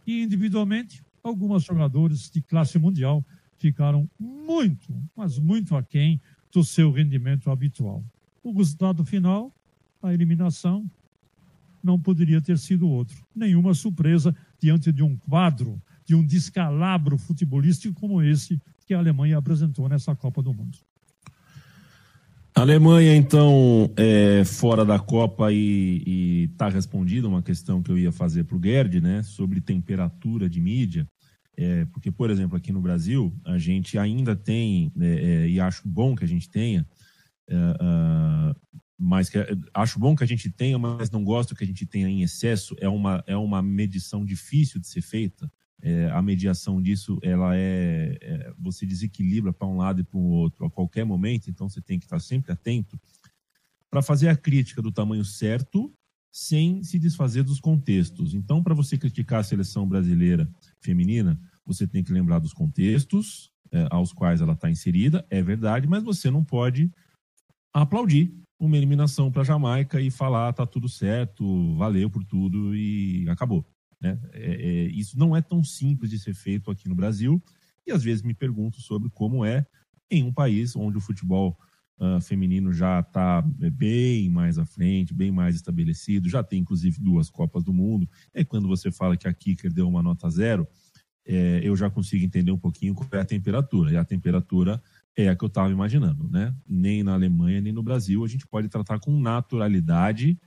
E 0.05 0.21
individualmente, 0.21 1.03
alguns 1.23 1.63
jogadores 1.63 2.29
de 2.29 2.41
classe 2.41 2.77
mundial 2.77 3.25
ficaram 3.57 4.09
muito, 4.19 4.93
mas 5.15 5.39
muito 5.39 5.75
aquém 5.75 6.21
do 6.51 6.63
seu 6.63 6.91
rendimento 6.91 7.49
habitual. 7.49 8.03
O 8.43 8.51
resultado 8.51 9.03
final, 9.03 9.53
a 10.01 10.13
eliminação, 10.13 10.89
não 11.83 11.99
poderia 11.99 12.41
ter 12.41 12.57
sido 12.57 12.87
outro. 12.87 13.25
Nenhuma 13.35 13.73
surpresa 13.73 14.35
diante 14.59 14.91
de 14.91 15.03
um 15.03 15.17
quadro, 15.17 15.81
de 16.05 16.15
um 16.15 16.25
descalabro 16.25 17.17
futebolístico 17.17 17.99
como 17.99 18.21
esse 18.21 18.59
que 18.85 18.93
a 18.93 18.99
Alemanha 18.99 19.37
apresentou 19.37 19.89
nessa 19.89 20.15
Copa 20.15 20.41
do 20.41 20.53
Mundo. 20.53 20.77
A 22.57 22.61
Alemanha, 22.61 23.13
então, 23.13 23.91
é 23.97 24.45
fora 24.45 24.85
da 24.85 24.97
Copa 24.97 25.51
e 25.51 26.49
está 26.53 26.69
respondida 26.69 27.27
uma 27.27 27.43
questão 27.43 27.83
que 27.83 27.91
eu 27.91 27.97
ia 27.97 28.13
fazer 28.13 28.45
para 28.45 28.55
o 28.55 28.63
Gerd, 28.63 29.01
né, 29.01 29.21
sobre 29.23 29.59
temperatura 29.59 30.49
de 30.49 30.61
mídia. 30.61 31.05
É, 31.57 31.83
porque, 31.87 32.09
por 32.09 32.29
exemplo, 32.29 32.55
aqui 32.55 32.71
no 32.71 32.79
Brasil, 32.79 33.37
a 33.43 33.57
gente 33.57 33.97
ainda 33.97 34.37
tem, 34.37 34.89
é, 35.01 35.05
é, 35.05 35.49
e 35.49 35.59
acho 35.59 35.85
bom 35.85 36.15
que 36.15 36.23
a 36.23 36.27
gente 36.27 36.49
tenha, 36.49 36.87
uh, 37.51 38.55
mas 38.97 39.29
que, 39.29 39.37
acho 39.73 39.99
bom 39.99 40.15
que 40.15 40.23
a 40.23 40.27
gente 40.27 40.49
tenha, 40.49 40.79
mas 40.79 41.11
não 41.11 41.25
gosto 41.25 41.55
que 41.55 41.63
a 41.63 41.67
gente 41.67 41.85
tenha 41.85 42.07
em 42.07 42.21
excesso. 42.21 42.73
É 42.79 42.87
uma, 42.87 43.21
é 43.27 43.35
uma 43.35 43.61
medição 43.61 44.23
difícil 44.23 44.79
de 44.79 44.87
ser 44.87 45.01
feita 45.01 45.51
é, 45.85 46.09
a 46.09 46.19
mediação 46.19 46.81
disso 46.81 47.19
ela 47.21 47.55
é, 47.55 48.17
é 48.19 48.53
você 48.57 48.87
desequilibra 48.87 49.53
para 49.53 49.67
um 49.67 49.77
lado 49.77 50.01
e 50.01 50.03
para 50.03 50.17
o 50.17 50.23
outro 50.23 50.65
a 50.65 50.71
qualquer 50.71 51.05
momento, 51.05 51.47
então 51.47 51.69
você 51.69 51.79
tem 51.79 51.99
que 51.99 52.05
estar 52.05 52.19
sempre 52.19 52.51
atento 52.51 52.99
para 53.87 54.01
fazer 54.01 54.29
a 54.29 54.35
crítica 54.35 54.81
do 54.81 54.91
tamanho 54.91 55.23
certo 55.23 55.93
sem 56.31 56.83
se 56.83 56.97
desfazer 56.97 57.43
dos 57.43 57.59
contextos. 57.59 58.33
Então, 58.33 58.63
para 58.63 58.73
você 58.73 58.97
criticar 58.97 59.41
a 59.41 59.43
seleção 59.43 59.87
brasileira 59.87 60.49
feminina, 60.81 61.39
você 61.63 61.85
tem 61.85 62.03
que 62.03 62.11
lembrar 62.11 62.39
dos 62.39 62.51
contextos 62.51 63.51
é, 63.71 63.87
aos 63.91 64.11
quais 64.11 64.41
ela 64.41 64.53
está 64.53 64.71
inserida, 64.71 65.23
é 65.29 65.43
verdade, 65.43 65.87
mas 65.87 66.03
você 66.03 66.31
não 66.31 66.43
pode 66.43 66.91
aplaudir 67.71 68.33
uma 68.59 68.75
eliminação 68.75 69.31
para 69.31 69.43
a 69.43 69.45
Jamaica 69.45 70.01
e 70.01 70.09
falar 70.09 70.51
tá 70.51 70.65
tudo 70.65 70.89
certo, 70.89 71.75
valeu 71.75 72.09
por 72.09 72.23
tudo 72.23 72.75
e 72.75 73.29
acabou. 73.29 73.63
Né? 74.05 74.19
É, 74.33 74.51
é, 74.53 74.83
isso 74.87 75.17
não 75.17 75.35
é 75.35 75.41
tão 75.41 75.63
simples 75.63 76.11
de 76.11 76.19
ser 76.19 76.35
feito 76.35 76.69
aqui 76.69 76.87
no 76.87 76.93
Brasil 76.93 77.41
e 77.87 77.91
às 77.91 78.03
vezes 78.03 78.21
me 78.21 78.35
pergunto 78.35 78.79
sobre 78.81 79.09
como 79.09 79.43
é 79.43 79.65
em 80.11 80.23
um 80.23 80.31
país 80.31 80.75
onde 80.75 80.97
o 80.97 81.01
futebol 81.01 81.57
uh, 81.97 82.21
feminino 82.21 82.71
já 82.71 82.99
está 82.99 83.43
é, 83.61 83.69
bem 83.71 84.29
mais 84.29 84.59
à 84.59 84.65
frente, 84.65 85.11
bem 85.11 85.31
mais 85.31 85.55
estabelecido, 85.55 86.29
já 86.29 86.43
tem 86.43 86.59
inclusive 86.59 86.99
duas 86.99 87.29
Copas 87.29 87.63
do 87.63 87.73
Mundo. 87.73 88.07
E 88.33 88.45
quando 88.45 88.67
você 88.67 88.91
fala 88.91 89.17
que 89.17 89.27
a 89.27 89.33
Kicker 89.33 89.73
deu 89.73 89.87
uma 89.87 90.03
nota 90.03 90.29
zero, 90.29 90.67
é, 91.25 91.61
eu 91.63 91.75
já 91.75 91.89
consigo 91.89 92.23
entender 92.23 92.51
um 92.51 92.59
pouquinho 92.59 92.93
qual 92.93 93.09
é 93.13 93.19
a 93.19 93.25
temperatura. 93.25 93.91
E 93.91 93.97
a 93.97 94.05
temperatura 94.05 94.79
é 95.17 95.29
a 95.29 95.35
que 95.35 95.43
eu 95.43 95.47
estava 95.47 95.71
imaginando, 95.71 96.29
né? 96.29 96.55
Nem 96.67 97.01
na 97.01 97.13
Alemanha, 97.13 97.59
nem 97.59 97.73
no 97.73 97.81
Brasil 97.81 98.23
a 98.23 98.27
gente 98.27 98.45
pode 98.45 98.69
tratar 98.69 98.99
com 98.99 99.19
naturalidade 99.19 100.37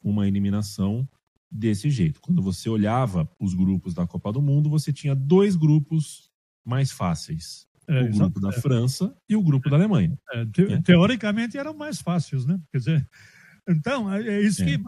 uma 0.00 0.28
eliminação 0.28 1.08
desse 1.52 1.90
jeito. 1.90 2.20
Quando 2.20 2.40
você 2.40 2.68
olhava 2.70 3.28
os 3.38 3.52
grupos 3.52 3.92
da 3.92 4.06
Copa 4.06 4.32
do 4.32 4.40
Mundo, 4.40 4.70
você 4.70 4.92
tinha 4.92 5.14
dois 5.14 5.54
grupos 5.54 6.30
mais 6.64 6.90
fáceis. 6.90 7.66
É, 7.86 8.04
o 8.04 8.10
grupo 8.10 8.40
da 8.40 8.52
França 8.52 9.14
e 9.28 9.36
o 9.36 9.42
grupo 9.42 9.68
da 9.68 9.76
Alemanha. 9.76 10.16
É, 10.32 10.46
te, 10.46 10.62
é. 10.62 10.80
Teoricamente 10.80 11.58
eram 11.58 11.74
mais 11.74 12.00
fáceis, 12.00 12.46
né? 12.46 12.58
Quer 12.70 12.78
dizer, 12.78 13.08
então, 13.68 14.10
é, 14.10 14.26
é 14.26 14.40
isso 14.40 14.64
que 14.64 14.74
é. 14.74 14.80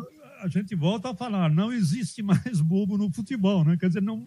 a 0.43 0.49
gente 0.49 0.75
volta 0.75 1.11
a 1.11 1.15
falar. 1.15 1.51
Não 1.51 1.73
existe 1.73 2.23
mais 2.23 2.61
bobo 2.63 2.97
no 2.97 3.13
futebol, 3.13 3.65
né? 3.65 3.77
Quer 3.77 3.89
dizer, 3.89 4.03
não, 4.03 4.27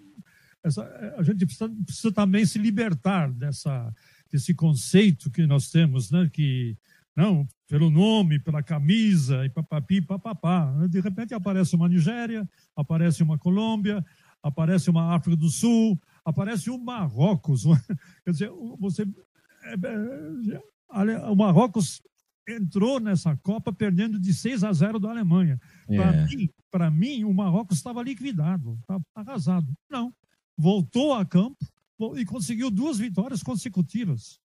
essa, 0.64 0.84
a 1.18 1.24
gente 1.24 1.46
precisa, 1.46 1.70
precisa 1.86 2.12
também 2.12 2.46
se 2.46 2.60
libertar 2.60 3.32
dessa, 3.32 3.92
desse 4.30 4.54
conceito 4.54 5.32
que 5.32 5.48
nós 5.48 5.72
temos, 5.72 6.12
né? 6.12 6.30
Que 6.32 6.78
não, 7.16 7.48
pelo 7.68 7.90
nome, 7.90 8.40
pela 8.40 8.64
camisa 8.64 9.46
e 9.46 9.50
papapi, 9.50 10.02
papapá. 10.02 10.72
De 10.90 11.02
repente 11.02 11.34
aparece 11.34 11.76
uma 11.76 11.90
Nigéria, 11.90 12.50
aparece 12.76 13.22
uma 13.22 13.38
Colômbia, 13.38 14.04
aparece 14.42 14.90
uma 14.90 15.14
África 15.14 15.36
do 15.36 15.50
Sul, 15.50 16.00
aparece 16.24 16.70
o 16.70 16.78
Marrocos. 16.78 17.64
Quer 18.24 18.32
dizer, 18.32 18.52
você, 18.80 19.04
é, 19.64 19.74
é, 19.74 21.20
o 21.30 21.36
Marrocos 21.36 22.02
entrou 22.48 23.00
nessa 23.00 23.36
Copa 23.38 23.74
perdendo 23.74 24.18
de 24.18 24.34
6 24.34 24.64
a 24.64 24.72
0 24.72 25.00
da 25.00 25.10
Alemanha. 25.10 25.60
Para 26.72 26.88
é. 26.88 26.92
mim, 26.92 27.18
mim, 27.18 27.24
o 27.26 27.34
Marrocos 27.34 27.78
estava 27.78 28.02
liquidado, 28.02 28.78
estava 28.80 29.04
arrasado. 29.14 29.68
Não, 29.90 30.14
voltou 30.58 31.14
a 31.14 31.26
campo 31.26 31.58
e 32.16 32.24
conseguiu 32.24 32.72
duas 32.72 32.98
vitórias 32.98 33.44
consecutivas. 33.44 34.40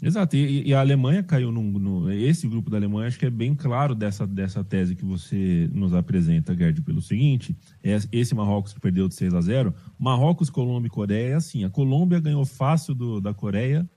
Exato, 0.00 0.36
e, 0.36 0.68
e, 0.68 0.72
a 0.72 0.78
Alemanha 0.78 1.24
caiu 1.24 1.50
num, 1.50 1.72
no, 1.72 2.12
esse 2.12 2.46
grupo 2.46 2.70
da 2.70 2.76
Alemanha 2.76 3.08
acho 3.08 3.18
que 3.18 3.26
é 3.26 3.30
bem 3.30 3.52
claro 3.52 3.96
dessa, 3.96 4.24
dessa 4.24 4.62
tese 4.62 4.94
que 4.94 5.04
você 5.04 5.68
nos 5.72 5.92
apresenta, 5.92 6.54
Gerd, 6.54 6.82
pelo 6.82 7.02
seguinte, 7.02 7.56
é, 7.82 7.96
esse 8.12 8.32
Marrocos 8.32 8.72
que 8.72 8.78
perdeu 8.78 9.08
de 9.08 9.16
6 9.16 9.34
a 9.34 9.40
0, 9.40 9.74
Marrocos, 9.98 10.50
Colômbia 10.50 10.86
e 10.86 10.90
Coreia 10.90 11.32
é 11.32 11.34
assim, 11.34 11.64
a 11.64 11.70
Colômbia 11.70 12.20
ganhou 12.20 12.44
fácil 12.46 12.94
do, 12.94 13.20
da 13.20 13.34
Coreia, 13.34 13.90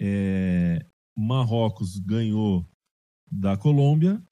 é, 0.00 0.86
Marrocos 1.16 1.98
ganhou 1.98 2.64
da 3.28 3.56
Colômbia 3.56 4.22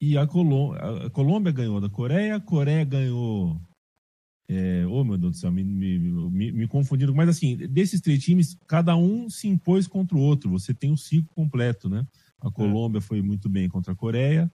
e 0.00 0.16
a, 0.16 0.26
Colô, 0.26 0.72
a 0.72 1.10
Colômbia 1.10 1.52
ganhou 1.52 1.78
da 1.78 1.90
Coreia, 1.90 2.40
Coreia 2.40 2.84
ganhou 2.84 3.60
é, 4.48 4.84
oh, 4.86 5.02
meu 5.04 5.16
Deus 5.16 5.32
do 5.32 5.38
céu, 5.38 5.50
me, 5.50 5.64
me, 5.64 5.98
me, 5.98 6.52
me, 6.52 6.68
confundindo. 6.68 7.14
Mas, 7.14 7.28
assim, 7.28 7.56
desses 7.56 8.00
três 8.00 8.22
times, 8.22 8.56
cada 8.66 8.96
um 8.96 9.30
se 9.30 9.48
impôs 9.48 9.86
contra 9.86 10.16
o 10.16 10.20
outro. 10.20 10.50
Você 10.50 10.74
tem 10.74 10.92
o 10.92 10.96
ciclo 10.96 11.34
completo, 11.34 11.88
né? 11.88 12.06
A 12.40 12.50
Colômbia 12.50 12.98
é. 12.98 13.00
foi 13.00 13.22
muito 13.22 13.48
bem 13.48 13.68
contra 13.68 13.92
a 13.92 13.96
Coreia, 13.96 14.52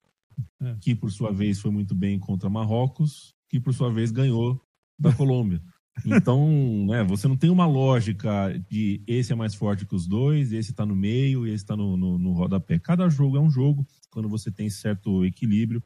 é. 0.61 0.75
que, 0.79 0.95
por 0.95 1.11
sua 1.11 1.31
vez, 1.31 1.59
foi 1.59 1.71
muito 1.71 1.93
bem 1.93 2.17
contra 2.17 2.49
Marrocos, 2.49 3.35
que, 3.49 3.59
por 3.59 3.73
sua 3.73 3.91
vez, 3.91 4.11
ganhou 4.11 4.61
da 4.97 5.11
Colômbia. 5.13 5.61
Então, 6.05 6.49
né, 6.87 7.03
você 7.03 7.27
não 7.27 7.35
tem 7.35 7.49
uma 7.49 7.65
lógica 7.65 8.47
de 8.69 9.03
esse 9.05 9.33
é 9.33 9.35
mais 9.35 9.53
forte 9.53 9.85
que 9.85 9.93
os 9.93 10.07
dois, 10.07 10.53
esse 10.53 10.71
está 10.71 10.85
no 10.85 10.95
meio 10.95 11.45
e 11.45 11.49
esse 11.49 11.63
está 11.63 11.75
no, 11.75 11.97
no, 11.97 12.17
no 12.17 12.31
rodapé. 12.31 12.79
Cada 12.79 13.09
jogo 13.09 13.35
é 13.35 13.41
um 13.41 13.51
jogo, 13.51 13.85
quando 14.09 14.29
você 14.29 14.49
tem 14.49 14.69
certo 14.69 15.25
equilíbrio 15.25 15.83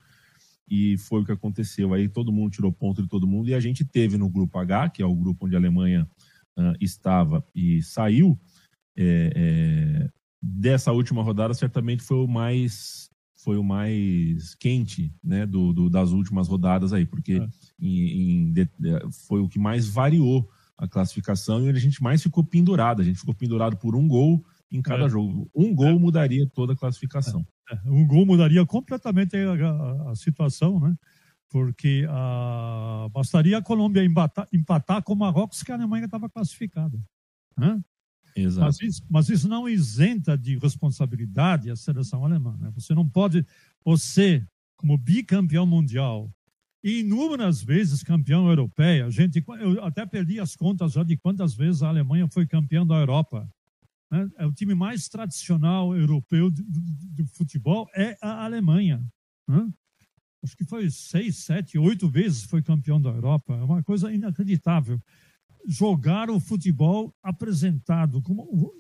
e 0.68 0.98
foi 0.98 1.22
o 1.22 1.26
que 1.26 1.32
aconteceu. 1.32 1.94
Aí 1.94 2.10
todo 2.10 2.32
mundo 2.32 2.52
tirou 2.52 2.72
ponto 2.72 3.02
de 3.02 3.08
todo 3.08 3.28
mundo 3.28 3.50
e 3.50 3.54
a 3.54 3.60
gente 3.60 3.86
teve 3.86 4.18
no 4.18 4.30
grupo 4.30 4.58
H, 4.58 4.90
que 4.90 5.02
é 5.02 5.06
o 5.06 5.16
grupo 5.16 5.46
onde 5.46 5.56
a 5.56 5.60
Alemanha 5.60 6.08
uh, 6.58 6.74
estava 6.82 7.46
e 7.54 7.82
saiu. 7.82 8.40
É, 8.98 9.32
é, 9.36 10.10
dessa 10.42 10.92
última 10.92 11.22
rodada, 11.22 11.54
certamente 11.54 12.02
foi 12.02 12.18
o 12.18 12.28
mais 12.28 13.10
foi 13.36 13.58
o 13.58 13.64
mais 13.64 14.56
quente 14.56 15.14
né, 15.24 15.46
do, 15.46 15.72
do 15.72 15.88
das 15.88 16.12
últimas 16.12 16.48
rodadas 16.48 16.94
aí, 16.94 17.06
porque 17.06 17.34
é. 17.34 17.48
em, 17.80 18.48
em, 18.48 18.54
de, 18.54 18.68
foi 19.28 19.40
o 19.40 19.48
que 19.48 19.60
mais 19.60 19.88
variou 19.88 20.50
a 20.76 20.88
classificação 20.88 21.64
e 21.64 21.70
a 21.70 21.74
gente 21.74 22.02
mais 22.02 22.24
ficou 22.24 22.44
pendurado. 22.44 23.02
A 23.02 23.06
gente 23.06 23.20
ficou 23.20 23.36
pendurado 23.36 23.78
por 23.78 23.96
um 23.96 24.08
gol 24.08 24.44
em 24.72 24.82
cada 24.82 25.06
é. 25.06 25.10
jogo. 25.10 25.50
Um 25.56 25.76
gol 25.76 25.90
é. 25.90 26.00
mudaria 26.00 26.50
toda 26.54 26.74
a 26.74 26.76
classificação. 26.76 27.46
Um 27.86 28.06
gol 28.06 28.26
mudaria 28.26 28.66
completamente 28.66 29.36
a, 29.36 29.54
a, 29.54 30.12
a 30.12 30.16
situação, 30.16 30.80
né? 30.80 30.96
Porque 31.50 32.06
a, 32.10 33.08
bastaria 33.12 33.58
a 33.58 33.62
Colômbia 33.62 34.04
empatar, 34.04 34.48
empatar 34.52 35.02
com 35.04 35.14
o 35.14 35.16
Marrocos 35.16 35.64
que 35.64 35.72
a 35.72 35.76
Alemanha 35.76 36.06
estava 36.06 36.30
classificada. 36.30 37.00
Né? 37.58 37.82
Exato. 38.36 38.66
Mas 38.66 38.82
isso, 38.82 39.04
mas 39.10 39.30
isso, 39.30 39.48
não 39.48 39.70
isenta 39.70 40.38
de 40.38 40.58
responsabilidade 40.58 41.72
a 41.72 41.76
seleção 41.76 42.26
alemã. 42.26 42.58
Né? 42.60 42.72
Você 42.76 42.94
não 42.94 43.08
pode, 43.08 43.46
você, 43.84 44.46
como 44.76 44.98
bicampeão 44.98 45.66
mundial, 45.66 46.30
e 46.84 47.00
inúmeras 47.00 47.64
vezes 47.64 48.04
campeão 48.04 48.48
europeia, 48.48 49.10
gente, 49.10 49.44
eu 49.60 49.84
até 49.84 50.06
perdi 50.06 50.40
as 50.40 50.56
contas 50.56 50.92
já 50.94 51.04
de 51.04 51.18
quantas 51.18 51.56
vezes 51.56 51.82
a 51.82 51.90
Alemanha 51.90 52.28
foi 52.28 52.46
campeão 52.46 52.86
da 52.86 52.96
Europa. 52.96 53.50
Né? 54.12 54.30
É 54.38 54.46
o 54.46 54.54
time 54.54 54.76
mais 54.76 55.08
tradicional 55.08 55.96
europeu 55.96 56.50
do, 56.52 57.28
futebol 57.28 57.90
é 57.96 58.18
a 58.22 58.46
Alemanha. 58.46 59.06
Né? 59.48 59.72
Acho 60.44 60.56
que 60.56 60.66
foi 60.66 60.90
seis, 60.90 61.38
sete, 61.38 61.78
oito 61.78 62.08
vezes 62.08 62.44
foi 62.44 62.62
campeão 62.62 63.02
da 63.02 63.10
Europa. 63.10 63.56
É 63.56 63.64
uma 63.64 63.84
coisa 63.84 64.14
inacreditável. 64.14 65.02
jogar 65.68 66.30
o 66.30 66.40
futebol 66.40 67.14
apresentado. 67.24 68.22
Como, 68.22 68.72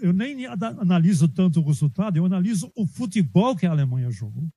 eu 0.00 0.12
nem 0.12 0.46
analiso 0.46 1.28
tanto 1.28 1.60
o 1.60 1.66
resultado, 1.66 2.16
eu 2.16 2.26
analiso 2.26 2.70
o 2.76 2.86
futebol 2.86 3.56
que 3.56 3.66
a 3.66 3.70
Alemanha 3.70 4.10
jogou. 4.10 4.48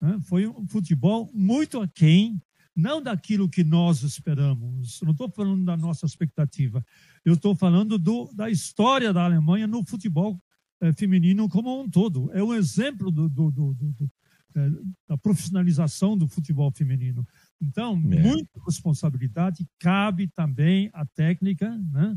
Né? 0.00 0.18
Foi 0.22 0.46
um 0.46 0.66
futebol 0.66 1.30
muito 1.34 1.80
aquém, 1.80 2.40
não 2.78 3.02
daquilo 3.02 3.48
que 3.48 3.64
nós 3.64 4.04
esperamos. 4.04 5.00
Não 5.02 5.10
estou 5.10 5.28
falando 5.28 5.64
da 5.64 5.76
nossa 5.76 6.06
expectativa. 6.06 6.84
Eu 7.24 7.34
estou 7.34 7.56
falando 7.56 7.98
do, 7.98 8.32
da 8.32 8.48
história 8.48 9.12
da 9.12 9.24
Alemanha 9.24 9.66
no 9.66 9.84
futebol 9.84 10.40
é, 10.80 10.92
feminino 10.92 11.48
como 11.48 11.82
um 11.82 11.90
todo. 11.90 12.30
É 12.32 12.40
um 12.42 12.54
exemplo 12.54 13.10
do, 13.10 13.28
do, 13.28 13.50
do 13.50 14.10
é, 14.54 14.70
da 15.08 15.18
profissionalização 15.18 16.16
do 16.16 16.28
futebol 16.28 16.70
feminino. 16.70 17.26
Então, 17.60 17.94
é. 17.94 17.96
muita 17.96 18.60
responsabilidade 18.64 19.66
cabe 19.80 20.28
também 20.28 20.88
à 20.92 21.04
técnica, 21.04 21.76
né? 21.90 22.16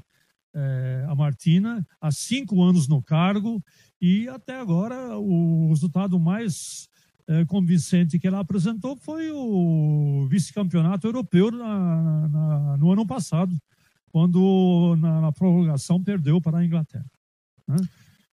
É, 0.54 1.06
a 1.08 1.16
Martina, 1.16 1.84
há 2.00 2.12
cinco 2.12 2.62
anos 2.62 2.88
no 2.88 3.02
cargo, 3.02 3.64
e 4.02 4.28
até 4.28 4.60
agora 4.60 5.18
o 5.18 5.70
resultado 5.70 6.20
mais 6.20 6.90
convincente 7.48 8.20
que 8.20 8.28
ela 8.28 8.40
apresentou 8.40 8.96
foi 8.96 9.32
o 9.32 10.28
vice-campeonato 10.30 11.08
europeu 11.08 11.52
na, 11.52 12.28
na, 12.28 12.78
no 12.78 12.92
ano 12.92 13.06
passado, 13.06 13.56
quando 14.12 14.96
na, 15.00 15.22
na, 15.22 15.32
prorrogação 15.32 16.04
perdeu 16.04 16.42
para 16.42 16.60
a 16.60 16.66
Inglaterra. 16.66 17.10
Né? 17.68 17.78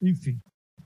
Enfim. 0.01 0.39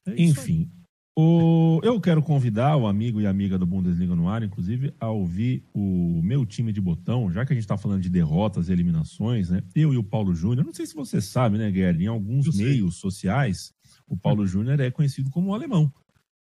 É 0.05 0.21
Enfim. 0.21 0.69
O, 1.15 1.81
eu 1.83 1.99
quero 1.99 2.23
convidar 2.23 2.77
o 2.77 2.87
amigo 2.87 3.19
e 3.19 3.27
amiga 3.27 3.57
do 3.57 3.65
Bundesliga 3.65 4.15
no 4.15 4.29
ar, 4.29 4.43
inclusive, 4.43 4.93
a 4.97 5.09
ouvir 5.09 5.63
o 5.73 6.21
meu 6.23 6.45
time 6.45 6.71
de 6.71 6.79
botão, 6.79 7.29
já 7.29 7.45
que 7.45 7.51
a 7.51 7.55
gente 7.55 7.65
está 7.65 7.77
falando 7.77 8.01
de 8.01 8.09
derrotas 8.09 8.69
e 8.69 8.71
eliminações, 8.71 9.49
né? 9.49 9.61
Eu 9.75 9.93
e 9.93 9.97
o 9.97 10.03
Paulo 10.03 10.33
Júnior, 10.33 10.65
não 10.65 10.73
sei 10.73 10.85
se 10.85 10.95
você 10.95 11.19
sabe, 11.19 11.57
né, 11.57 11.69
Guerra, 11.69 12.01
em 12.01 12.07
alguns 12.07 12.55
meios 12.55 12.95
sociais, 12.95 13.73
o 14.07 14.15
Paulo 14.15 14.47
Júnior 14.47 14.79
é 14.79 14.89
conhecido 14.89 15.29
como 15.29 15.49
o 15.49 15.53
alemão 15.53 15.91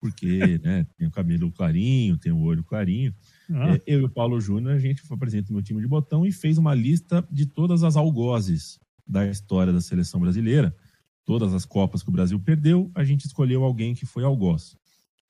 porque 0.04 0.60
né, 0.62 0.86
tem 0.98 1.08
o 1.08 1.12
cabelo 1.12 1.50
clarinho, 1.50 2.18
tem 2.18 2.30
o 2.30 2.42
olho 2.42 2.62
clarinho. 2.62 3.16
Ah. 3.50 3.76
É, 3.76 3.82
eu 3.88 4.02
e 4.02 4.04
o 4.04 4.10
Paulo 4.10 4.38
Júnior, 4.42 4.74
a 4.74 4.78
gente 4.78 5.02
foi 5.02 5.16
presente 5.16 5.48
no 5.48 5.54
meu 5.54 5.64
time 5.64 5.80
de 5.80 5.88
botão 5.88 6.26
e 6.26 6.32
fez 6.34 6.58
uma 6.58 6.76
lista 6.76 7.26
de 7.32 7.46
todas 7.46 7.84
as 7.84 7.96
algozes 7.96 8.78
da 9.08 9.26
história 9.26 9.72
da 9.72 9.80
seleção 9.80 10.20
brasileira. 10.20 10.76
Todas 11.24 11.54
as 11.54 11.64
Copas 11.64 12.04
que 12.04 12.10
o 12.10 12.12
Brasil 12.12 12.38
perdeu, 12.38 12.92
a 12.94 13.06
gente 13.06 13.26
escolheu 13.26 13.64
alguém 13.64 13.96
que 13.96 14.06
foi 14.06 14.26
algoz. 14.26 14.76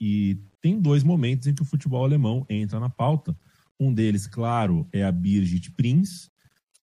E 0.01 0.39
tem 0.59 0.81
dois 0.81 1.03
momentos 1.03 1.45
em 1.45 1.53
que 1.53 1.61
o 1.61 1.65
futebol 1.65 2.03
alemão 2.03 2.43
entra 2.49 2.79
na 2.79 2.89
pauta. 2.89 3.37
Um 3.79 3.93
deles, 3.93 4.25
claro, 4.25 4.87
é 4.91 5.03
a 5.03 5.11
Birgit 5.11 5.69
Prinz, 5.73 6.31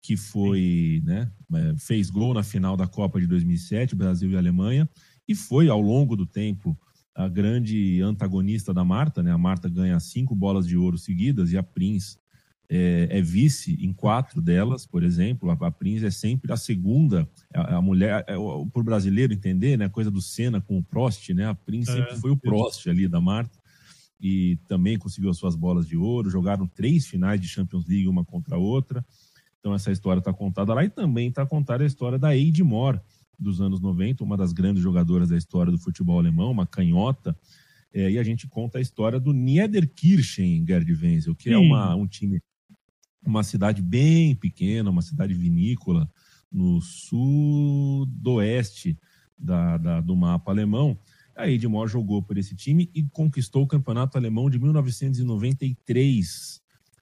que 0.01 0.15
foi, 0.15 1.01
né, 1.03 1.29
é, 1.53 1.75
fez 1.77 2.09
gol 2.09 2.33
na 2.33 2.41
final 2.41 2.77
da 2.77 2.87
Copa 2.87 3.19
de 3.19 3.27
2007, 3.27 3.97
Brasil 3.97 4.31
e 4.31 4.37
Alemanha, 4.37 4.89
e 5.27 5.35
foi 5.35 5.67
ao 5.67 5.81
longo 5.81 6.15
do 6.15 6.25
tempo 6.25 6.79
a 7.15 7.27
grande 7.27 8.01
antagonista 8.01 8.73
da 8.73 8.83
Marta, 8.83 9.21
né? 9.21 9.31
A 9.31 9.37
Marta 9.37 9.67
ganha 9.67 9.99
cinco 9.99 10.35
bolas 10.35 10.67
de 10.67 10.77
ouro 10.77 10.97
seguidas 10.97 11.51
e 11.51 11.57
a 11.57 11.63
Prince 11.63 12.17
é, 12.69 13.07
é 13.09 13.21
vice 13.21 13.77
em 13.81 13.91
quatro 13.91 14.41
delas, 14.41 14.85
por 14.85 15.03
exemplo. 15.03 15.51
A, 15.51 15.67
a 15.67 15.71
Prince 15.71 16.05
é 16.05 16.11
sempre 16.11 16.53
a 16.53 16.57
segunda, 16.57 17.29
a, 17.53 17.75
a 17.75 17.81
mulher, 17.81 18.23
é, 18.27 18.35
por 18.71 18.83
brasileiro 18.83 19.33
entender, 19.33 19.77
né? 19.77 19.85
A 19.85 19.89
coisa 19.89 20.09
do 20.09 20.21
Senna 20.21 20.61
com 20.61 20.77
o 20.77 20.83
Prost, 20.83 21.29
né? 21.33 21.47
A 21.47 21.53
Prince 21.53 21.91
é, 21.91 21.95
sempre 21.95 22.15
foi 22.17 22.31
o 22.31 22.37
Prost 22.37 22.87
ali 22.87 23.07
da 23.07 23.19
Marta 23.19 23.59
e 24.21 24.57
também 24.67 24.97
conseguiu 24.97 25.31
as 25.31 25.37
suas 25.37 25.55
bolas 25.55 25.85
de 25.85 25.97
ouro. 25.97 26.29
Jogaram 26.29 26.65
três 26.65 27.07
finais 27.07 27.41
de 27.41 27.47
Champions 27.47 27.85
League, 27.85 28.07
uma 28.07 28.23
contra 28.23 28.55
a 28.55 28.59
outra. 28.59 29.03
Então 29.59 29.73
essa 29.73 29.91
história 29.91 30.19
está 30.19 30.33
contada 30.33 30.73
lá 30.73 30.83
e 30.83 30.89
também 30.89 31.27
está 31.27 31.45
contada 31.45 31.83
a 31.83 31.87
história 31.87 32.17
da 32.17 32.35
Eide 32.35 32.63
Moore, 32.63 32.99
dos 33.41 33.59
anos 33.59 33.81
90, 33.81 34.23
uma 34.23 34.37
das 34.37 34.53
grandes 34.53 34.83
jogadoras 34.83 35.29
da 35.29 35.37
história 35.37 35.71
do 35.71 35.79
futebol 35.79 36.19
alemão, 36.19 36.51
uma 36.51 36.67
canhota. 36.67 37.35
É, 37.93 38.11
e 38.11 38.17
a 38.17 38.23
gente 38.23 38.47
conta 38.47 38.77
a 38.77 38.81
história 38.81 39.19
do 39.19 39.33
Niederkirchen, 39.33 40.65
Gerd 40.65 40.89
Wenzel, 40.93 41.35
que 41.35 41.49
é 41.49 41.53
Sim. 41.53 41.57
é 41.57 41.59
uma, 41.59 41.93
um 41.95 42.07
time, 42.07 42.41
uma 43.25 43.43
cidade 43.43 43.81
bem 43.81 44.33
pequena, 44.35 44.89
uma 44.89 45.01
cidade 45.01 45.33
vinícola 45.33 46.09
no 46.51 46.79
sudoeste 46.81 48.97
da, 49.37 49.77
da, 49.77 49.99
do 49.99 50.15
mapa 50.15 50.51
alemão. 50.51 50.97
A 51.35 51.49
Edmore 51.49 51.89
jogou 51.89 52.21
por 52.21 52.37
esse 52.37 52.55
time 52.55 52.89
e 52.93 53.03
conquistou 53.03 53.63
o 53.63 53.67
campeonato 53.67 54.17
alemão 54.17 54.49
de 54.49 54.57
1993 54.59 56.60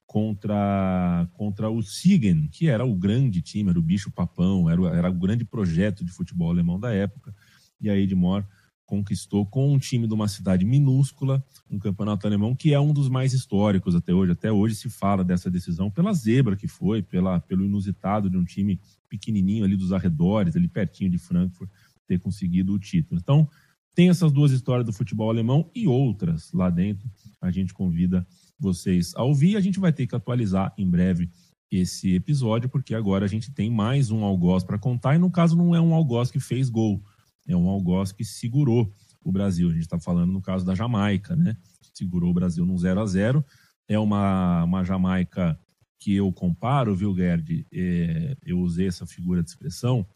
contra, 0.10 1.30
contra 1.34 1.70
o 1.70 1.84
Siegen, 1.84 2.48
que 2.48 2.68
era 2.68 2.84
o 2.84 2.96
grande 2.96 3.44
time, 3.44 3.70
era 3.70 3.78
o 3.78 3.82
bicho 3.82 4.10
papão, 4.10 4.68
era, 4.68 4.82
era 4.88 5.08
o 5.08 5.14
grande 5.14 5.46
projeto 5.46 6.04
de 6.04 6.12
futebol 6.12 6.50
alemão 6.50 6.80
da 6.80 6.92
época. 6.92 7.32
E 7.80 7.88
a 7.92 7.96
Edmore 7.96 8.44
conquistou 8.88 9.46
com 9.46 9.72
um 9.72 9.78
time 9.78 10.08
de 10.08 10.14
uma 10.16 10.28
cidade 10.28 10.66
minúscula 10.66 11.46
um 11.70 11.78
campeonato 11.78 12.26
alemão 12.26 12.56
que 12.56 12.74
é 12.74 12.80
um 12.80 12.92
dos 12.92 13.08
mais 13.08 13.34
históricos 13.34 13.94
até 13.94 14.12
hoje. 14.12 14.32
Até 14.32 14.52
hoje 14.52 14.74
se 14.74 14.90
fala 14.90 15.24
dessa 15.24 15.48
decisão 15.48 15.92
pela 15.92 16.12
zebra 16.12 16.56
que 16.56 16.68
foi, 16.68 17.04
pela, 17.04 17.40
pelo 17.40 17.64
inusitado 17.64 18.32
de 18.32 18.36
um 18.36 18.44
time 18.44 18.82
pequenininho 19.08 19.64
ali 19.64 19.78
dos 19.78 19.94
arredores, 19.94 20.56
ali 20.56 20.68
pertinho 20.68 21.12
de 21.12 21.20
Frankfurt, 21.20 21.70
ter 22.08 22.18
conseguido 22.18 22.74
o 22.74 22.80
título. 22.80 23.22
Então, 23.22 23.48
tem 23.94 24.10
essas 24.10 24.32
duas 24.32 24.52
histórias 24.52 24.88
do 24.88 24.94
futebol 24.94 25.30
alemão 25.30 25.70
e 25.76 25.88
outras 25.88 26.52
lá 26.52 26.72
dentro. 26.72 27.08
A 27.40 27.52
gente 27.52 27.76
convida 27.76 28.26
vocês 28.60 29.14
a 29.16 29.24
ouvir. 29.24 29.56
A 29.56 29.62
gente 29.62 29.80
vai 29.80 29.94
ter 29.94 30.08
que 30.08 30.16
atualizar 30.16 30.74
em 30.78 30.90
breve 30.90 31.30
esse 31.72 32.16
episódio, 32.16 32.68
porque 32.70 32.96
agora 32.96 33.26
a 33.26 33.28
gente 33.28 33.52
tem 33.52 33.70
mais 33.70 34.10
um 34.10 34.24
algoz 34.24 34.64
para 34.64 34.80
contar, 34.80 35.16
e 35.16 35.20
no 35.20 35.30
caso 35.30 35.56
não 35.56 35.76
é 35.76 35.80
um 35.80 35.94
algoz 35.94 36.32
que 36.32 36.40
fez 36.40 36.70
gol, 36.70 37.04
é 37.48 37.56
um 37.56 37.70
algoz 37.70 38.12
que 38.12 38.26
segurou 38.26 38.92
o 39.24 39.32
Brasil. 39.32 39.70
A 39.70 39.74
gente 39.74 39.84
está 39.84 40.00
falando 40.00 40.32
no 40.32 40.42
caso 40.42 40.66
da 40.66 40.74
Jamaica, 40.74 41.36
né? 41.36 41.56
Segurou 41.94 42.32
o 42.32 42.34
Brasil 42.34 42.66
num 42.66 42.78
0 42.78 43.02
a 43.02 43.06
0 43.06 43.46
É 43.88 44.00
uma, 44.00 44.64
uma 44.64 44.84
Jamaica 44.84 45.60
que 46.00 46.16
eu 46.16 46.32
comparo, 46.32 46.96
viu, 46.96 47.14
Gerd? 47.16 47.68
É, 47.72 48.38
eu 48.44 48.60
usei 48.60 48.88
essa 48.88 49.06
figura 49.06 49.44
de 49.44 49.50
expressão. 49.50 50.08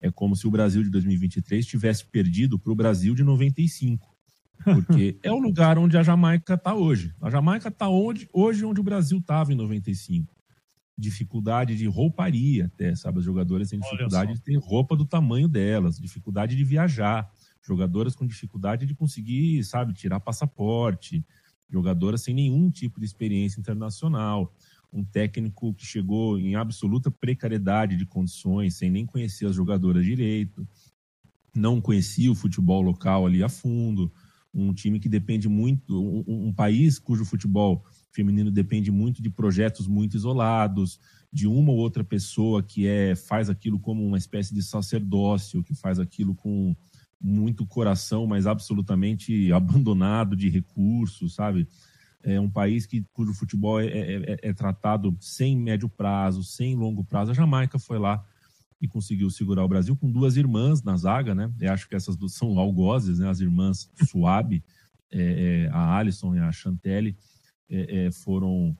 É 0.00 0.10
como 0.10 0.34
se 0.36 0.46
o 0.46 0.50
Brasil 0.50 0.82
de 0.82 0.90
2023 0.90 1.64
tivesse 1.64 2.04
perdido 2.04 2.58
para 2.58 2.72
o 2.72 2.76
Brasil 2.76 3.14
de 3.14 3.22
95. 3.22 4.07
Porque 4.64 5.18
é 5.22 5.32
o 5.32 5.38
lugar 5.38 5.78
onde 5.78 5.96
a 5.96 6.02
Jamaica 6.02 6.54
está 6.54 6.74
hoje. 6.74 7.14
A 7.20 7.30
Jamaica 7.30 7.68
está 7.68 7.88
hoje, 7.88 8.28
hoje 8.32 8.64
onde 8.64 8.80
o 8.80 8.84
Brasil 8.84 9.18
estava 9.18 9.52
em 9.52 9.56
95. 9.56 10.34
Dificuldade 10.96 11.76
de 11.76 11.86
rouparia, 11.86 12.66
até, 12.66 12.94
sabe? 12.94 13.18
As 13.18 13.24
jogadoras 13.24 13.70
têm 13.70 13.78
dificuldade 13.78 14.34
de 14.34 14.40
ter 14.40 14.56
roupa 14.56 14.96
do 14.96 15.04
tamanho 15.04 15.48
delas, 15.48 15.98
dificuldade 15.98 16.56
de 16.56 16.64
viajar, 16.64 17.30
jogadoras 17.62 18.16
com 18.16 18.26
dificuldade 18.26 18.84
de 18.84 18.94
conseguir, 18.94 19.62
sabe, 19.62 19.92
tirar 19.94 20.18
passaporte, 20.18 21.24
jogadoras 21.70 22.22
sem 22.22 22.34
nenhum 22.34 22.70
tipo 22.70 22.98
de 22.98 23.06
experiência 23.06 23.60
internacional. 23.60 24.52
Um 24.92 25.04
técnico 25.04 25.74
que 25.74 25.84
chegou 25.84 26.38
em 26.38 26.56
absoluta 26.56 27.10
precariedade 27.10 27.94
de 27.94 28.06
condições, 28.06 28.74
sem 28.74 28.90
nem 28.90 29.04
conhecer 29.04 29.46
as 29.46 29.54
jogadoras 29.54 30.04
direito, 30.04 30.66
não 31.54 31.80
conhecia 31.80 32.32
o 32.32 32.34
futebol 32.34 32.80
local 32.80 33.26
ali 33.26 33.42
a 33.42 33.48
fundo 33.48 34.10
um 34.52 34.72
time 34.72 34.98
que 34.98 35.08
depende 35.08 35.48
muito, 35.48 36.00
um, 36.00 36.48
um, 36.48 36.52
país 36.52 36.98
cujo 36.98 37.24
futebol 37.24 37.84
feminino 38.10 38.50
depende 38.50 38.90
muito 38.90 39.22
de 39.22 39.30
projetos 39.30 39.86
muito 39.86 40.16
isolados, 40.16 40.98
de 41.32 41.46
uma 41.46 41.70
ou 41.70 41.78
outra 41.78 42.02
pessoa 42.02 42.62
que 42.62 42.86
é 42.86 43.14
faz 43.14 43.50
aquilo 43.50 43.78
como 43.78 44.04
uma 44.04 44.16
espécie 44.16 44.54
de 44.54 44.62
sacerdócio, 44.62 45.62
que 45.62 45.74
faz 45.74 45.98
aquilo 45.98 46.34
com 46.34 46.74
muito 47.20 47.66
coração, 47.66 48.26
mas 48.26 48.46
absolutamente 48.46 49.52
abandonado 49.52 50.34
de 50.34 50.48
recursos, 50.48 51.34
sabe? 51.34 51.68
É 52.22 52.40
um 52.40 52.50
país 52.50 52.84
que, 52.84 53.04
cujo 53.12 53.32
futebol 53.32 53.80
é, 53.80 53.86
é, 53.86 54.14
é, 54.16 54.38
é 54.48 54.52
tratado 54.52 55.16
sem 55.20 55.56
médio 55.56 55.88
prazo, 55.88 56.42
sem 56.42 56.74
longo 56.74 57.04
prazo. 57.04 57.30
A 57.30 57.34
Jamaica 57.34 57.78
foi 57.78 57.98
lá 57.98 58.24
e 58.80 58.86
conseguiu 58.86 59.28
segurar 59.30 59.64
o 59.64 59.68
Brasil 59.68 59.96
com 59.96 60.10
duas 60.10 60.36
irmãs 60.36 60.82
na 60.82 60.96
zaga, 60.96 61.34
né? 61.34 61.52
Eu 61.60 61.72
acho 61.72 61.88
que 61.88 61.96
essas 61.96 62.16
duas 62.16 62.34
são 62.34 62.58
algozes, 62.58 63.18
né? 63.18 63.28
As 63.28 63.40
irmãs 63.40 63.90
Suabe, 64.08 64.62
é, 65.10 65.66
é, 65.66 65.68
a 65.72 65.96
Alisson 65.96 66.34
e 66.36 66.38
a 66.38 66.52
Chantelle, 66.52 67.16
é, 67.68 68.06
é 68.06 68.10
foram 68.12 68.76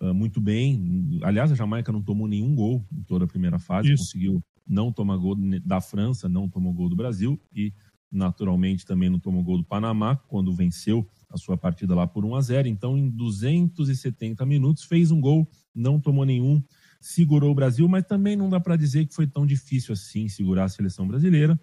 uh, 0.00 0.14
muito 0.14 0.40
bem. 0.40 1.18
Aliás, 1.22 1.50
a 1.50 1.54
Jamaica 1.54 1.90
não 1.90 2.02
tomou 2.02 2.28
nenhum 2.28 2.54
gol 2.54 2.84
em 2.92 3.02
toda 3.02 3.24
a 3.24 3.28
primeira 3.28 3.58
fase, 3.58 3.92
Isso. 3.92 4.04
conseguiu 4.04 4.42
não 4.66 4.92
tomar 4.92 5.16
gol 5.16 5.36
da 5.64 5.80
França, 5.80 6.28
não 6.28 6.48
tomou 6.48 6.72
gol 6.72 6.88
do 6.88 6.94
Brasil 6.94 7.40
e, 7.52 7.72
naturalmente, 8.10 8.86
também 8.86 9.10
não 9.10 9.18
tomou 9.18 9.42
gol 9.42 9.58
do 9.58 9.64
Panamá, 9.64 10.14
quando 10.14 10.54
venceu 10.54 11.08
a 11.28 11.36
sua 11.36 11.56
partida 11.56 11.92
lá 11.94 12.06
por 12.06 12.24
1 12.24 12.36
a 12.36 12.40
0. 12.40 12.68
Então, 12.68 12.96
em 12.96 13.08
270 13.08 14.46
minutos, 14.46 14.84
fez 14.84 15.10
um 15.10 15.20
gol, 15.20 15.48
não 15.74 15.98
tomou 15.98 16.24
nenhum 16.24 16.62
segurou 17.00 17.50
o 17.50 17.54
Brasil, 17.54 17.88
mas 17.88 18.04
também 18.04 18.36
não 18.36 18.50
dá 18.50 18.60
para 18.60 18.76
dizer 18.76 19.06
que 19.06 19.14
foi 19.14 19.26
tão 19.26 19.46
difícil 19.46 19.94
assim 19.94 20.28
segurar 20.28 20.64
a 20.64 20.68
seleção 20.68 21.08
brasileira, 21.08 21.58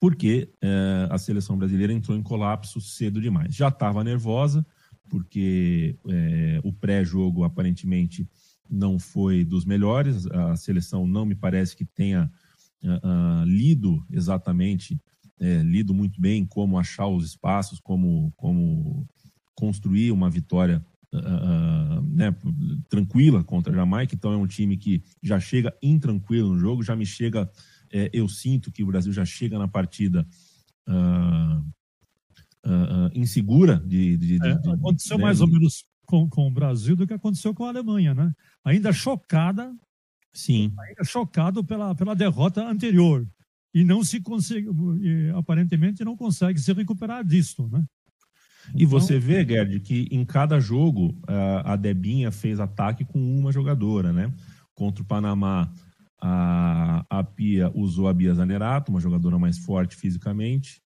porque 0.00 0.50
é, 0.62 1.08
a 1.10 1.18
seleção 1.18 1.58
brasileira 1.58 1.92
entrou 1.92 2.16
em 2.16 2.22
colapso 2.22 2.80
cedo 2.80 3.20
demais. 3.20 3.54
Já 3.54 3.68
estava 3.68 4.02
nervosa, 4.02 4.66
porque 5.08 5.96
é, 6.08 6.60
o 6.64 6.72
pré-jogo 6.72 7.44
aparentemente 7.44 8.28
não 8.68 8.98
foi 8.98 9.44
dos 9.44 9.64
melhores. 9.64 10.26
A 10.26 10.56
seleção 10.56 11.06
não 11.06 11.24
me 11.24 11.34
parece 11.34 11.76
que 11.76 11.84
tenha 11.84 12.30
uh, 12.82 13.42
uh, 13.42 13.44
lido 13.44 14.04
exatamente, 14.10 15.00
é, 15.40 15.62
lido 15.62 15.94
muito 15.94 16.20
bem 16.20 16.44
como 16.44 16.78
achar 16.78 17.06
os 17.06 17.24
espaços, 17.24 17.80
como, 17.80 18.32
como 18.36 19.06
construir 19.54 20.12
uma 20.12 20.28
vitória 20.28 20.84
uh, 21.14 22.02
né, 22.02 22.34
tranquila 22.88 23.42
contra 23.44 23.72
a 23.72 23.76
Jamaica. 23.76 24.14
Então 24.14 24.32
é 24.32 24.36
um 24.36 24.46
time 24.46 24.76
que 24.76 25.02
já 25.22 25.40
chega 25.40 25.74
intranquilo 25.82 26.54
no 26.54 26.58
jogo, 26.58 26.82
já 26.82 26.94
me 26.94 27.06
chega, 27.06 27.50
é, 27.92 28.10
eu 28.12 28.28
sinto 28.28 28.70
que 28.70 28.82
o 28.82 28.86
Brasil 28.86 29.12
já 29.12 29.24
chega 29.24 29.58
na 29.58 29.68
partida 29.68 30.26
insegura 33.14 33.78
de, 33.86 34.16
de, 34.16 34.38
de, 34.38 34.38
de 34.38 34.70
aconteceu 34.70 35.18
né, 35.18 35.24
mais 35.24 35.40
ou 35.40 35.48
menos 35.48 35.84
com, 36.06 36.28
com 36.28 36.46
o 36.46 36.50
Brasil 36.50 36.96
do 36.96 37.06
que 37.06 37.12
aconteceu 37.12 37.54
com 37.54 37.64
a 37.64 37.68
Alemanha, 37.68 38.14
né? 38.14 38.32
Ainda 38.64 38.92
chocada, 38.92 39.74
sim, 40.32 40.72
ainda 40.78 41.04
chocado 41.04 41.62
pela, 41.62 41.94
pela 41.94 42.14
derrota 42.14 42.66
anterior 42.66 43.28
e 43.74 43.84
não 43.84 44.02
se 44.02 44.20
consegue, 44.20 44.68
aparentemente 45.36 46.04
não 46.04 46.16
consegue 46.16 46.58
se 46.58 46.72
recuperar 46.72 47.24
disto, 47.24 47.68
né? 47.68 47.84
E 48.74 48.84
então, 48.84 48.88
você 48.88 49.18
vê, 49.18 49.46
Gerd, 49.46 49.80
que 49.80 50.08
em 50.10 50.24
cada 50.24 50.60
jogo 50.60 51.16
a 51.64 51.76
Debinha 51.76 52.30
fez 52.30 52.60
ataque 52.60 53.04
com 53.04 53.18
uma 53.18 53.52
jogadora, 53.52 54.12
né? 54.12 54.32
Contra 54.74 55.02
o 55.02 55.06
Panamá, 55.06 55.72
a, 56.20 57.04
a 57.08 57.24
Pia 57.24 57.70
usou 57.74 58.08
a 58.08 58.12
Bia 58.12 58.34
Zanerato, 58.34 58.90
uma 58.90 59.00
jogadora 59.00 59.38
mais 59.38 59.58
forte 59.58 59.96
fisicamente, 59.96 60.82